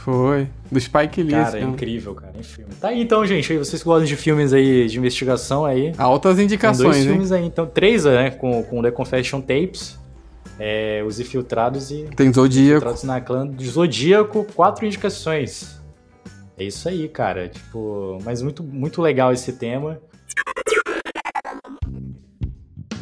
[0.03, 0.47] Foi.
[0.71, 1.31] Do Spike Lee.
[1.31, 2.73] Cara, é incrível, cara, em filme.
[2.79, 3.55] Tá aí então, gente.
[3.57, 5.93] Vocês gostam de filmes aí de investigação aí.
[5.97, 7.07] Altas indicações, Tem dois hein?
[7.11, 7.67] filmes aí, então.
[7.67, 8.31] Três, né?
[8.31, 9.99] Com, com The Confession Tapes.
[10.59, 12.03] É, os Infiltrados e...
[12.15, 12.77] Tem Zodíaco.
[12.77, 14.45] Infiltrados na clã de Zodíaco.
[14.55, 15.79] Quatro indicações.
[16.57, 17.49] É isso aí, cara.
[17.49, 18.17] Tipo...
[18.23, 19.99] Mas muito, muito legal esse tema.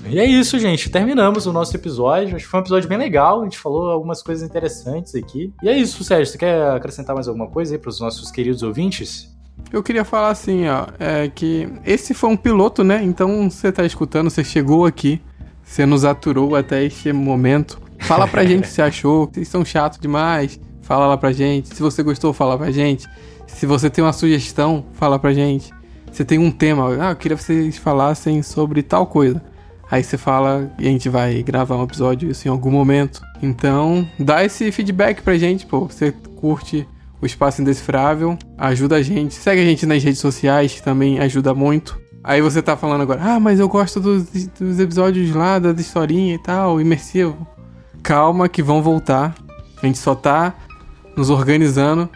[0.09, 0.89] E é isso, gente.
[0.89, 2.35] Terminamos o nosso episódio.
[2.35, 3.41] Acho que foi um episódio bem legal.
[3.41, 5.53] A gente falou algumas coisas interessantes aqui.
[5.61, 6.25] E é isso, Sérgio.
[6.25, 9.29] Você quer acrescentar mais alguma coisa aí para os nossos queridos ouvintes?
[9.71, 13.03] Eu queria falar assim, ó, é que esse foi um piloto, né?
[13.03, 15.21] Então você tá escutando, você chegou aqui,
[15.63, 17.79] você nos aturou até este momento.
[17.99, 20.59] Fala pra gente se achou, vocês são chatos demais.
[20.81, 21.67] Fala lá pra gente.
[21.75, 23.07] Se você gostou, fala pra gente.
[23.45, 25.71] Se você tem uma sugestão, fala pra gente.
[26.11, 29.39] Você tem um tema, ah, eu queria que vocês falassem sobre tal coisa.
[29.91, 33.21] Aí você fala e a gente vai gravar um episódio isso em algum momento.
[33.41, 35.87] Então, dá esse feedback pra gente, pô.
[35.87, 36.87] Você curte
[37.21, 39.33] o Espaço Indecifrável, ajuda a gente.
[39.33, 41.99] Segue a gente nas redes sociais, que também ajuda muito.
[42.23, 44.25] Aí você tá falando agora, ah, mas eu gosto dos,
[44.59, 47.47] dos episódios lá, da historinha e tal, imersivo.
[48.03, 49.35] Calma que vão voltar.
[49.81, 50.53] A gente só tá
[51.15, 52.09] nos organizando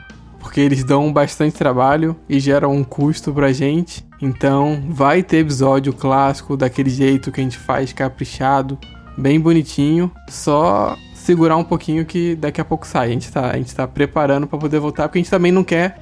[0.44, 4.06] porque eles dão bastante trabalho e geram um custo pra gente.
[4.22, 8.78] Então, vai ter episódio clássico daquele jeito que a gente faz caprichado,
[9.18, 10.12] bem bonitinho.
[10.30, 13.08] Só segurar um pouquinho que daqui a pouco sai.
[13.08, 15.64] A gente tá, a gente tá preparando para poder voltar, porque a gente também não
[15.64, 15.98] quer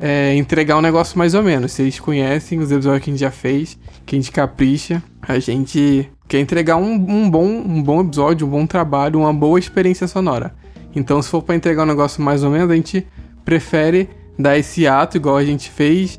[0.00, 1.70] é, entregar um negócio mais ou menos.
[1.70, 5.00] Vocês conhecem os episódios que a gente já fez, que a gente capricha.
[5.22, 9.58] A gente quer entregar um, um, bom, um bom episódio, um bom trabalho, uma boa
[9.58, 10.52] experiência sonora.
[10.96, 13.06] Então, se for para entregar um negócio mais ou menos, a gente
[13.44, 16.18] prefere dar esse ato igual a gente fez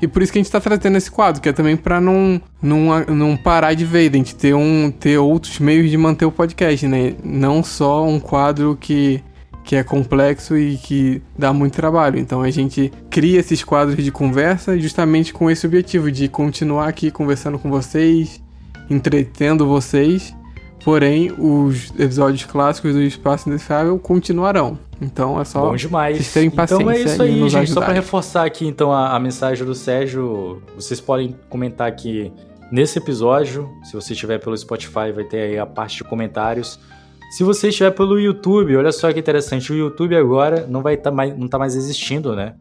[0.00, 2.40] e por isso que a gente tá trazendo esse quadro, que é também pra não,
[2.62, 6.32] não, não parar de ver, a gente ter, um, ter outros meios de manter o
[6.32, 7.14] podcast, né?
[7.22, 9.22] Não só um quadro que,
[9.62, 12.18] que é complexo e que dá muito trabalho.
[12.18, 17.10] Então a gente cria esses quadros de conversa justamente com esse objetivo de continuar aqui
[17.10, 18.42] conversando com vocês,
[18.88, 20.34] entretendo vocês
[20.84, 24.78] Porém, os episódios clássicos do Espaço Indecifrável continuarão.
[25.00, 26.16] Então é só Bom demais.
[26.16, 27.44] vocês terem paciência Então é isso aí, gente.
[27.44, 27.66] Ajudarem.
[27.66, 32.32] Só para reforçar aqui então a, a, mensagem do Sérgio, vocês podem comentar aqui
[32.70, 33.68] nesse episódio.
[33.82, 36.78] Se você estiver pelo Spotify, vai ter aí a parte de comentários.
[37.30, 41.10] Se você estiver pelo YouTube, olha só que interessante, o YouTube agora não vai estar
[41.10, 42.54] tá mais não tá mais existindo, né?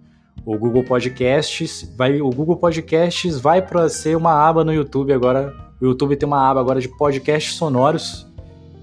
[0.46, 5.69] O Google Podcasts vai o Google Podcasts vai para ser uma aba no YouTube agora
[5.82, 8.28] o YouTube tem uma aba agora de podcasts sonoros.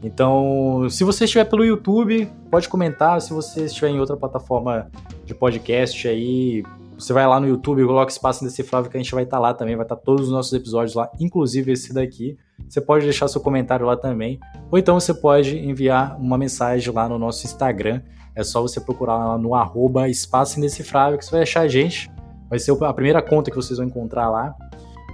[0.03, 3.21] Então, se você estiver pelo YouTube, pode comentar.
[3.21, 4.91] Se você estiver em outra plataforma
[5.25, 6.63] de podcast aí,
[6.99, 9.53] você vai lá no YouTube, coloca espaço indecifrável que a gente vai estar tá lá
[9.53, 12.39] também, vai estar tá todos os nossos episódios lá, inclusive esse daqui.
[12.69, 14.41] Você pode deixar seu comentário lá também,
[14.71, 18.01] ou então você pode enviar uma mensagem lá no nosso Instagram.
[18.35, 22.11] É só você procurar lá no arroba espaço indecifrável que você vai achar a gente.
[22.49, 24.55] Vai ser a primeira conta que vocês vão encontrar lá.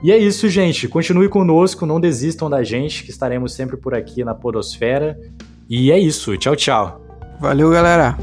[0.02, 0.88] E é isso, gente.
[0.88, 5.18] Continue conosco, não desistam da gente, que estaremos sempre por aqui na Podosfera.
[5.68, 6.36] E é isso.
[6.36, 7.00] Tchau, tchau.
[7.40, 8.18] Valeu, galera.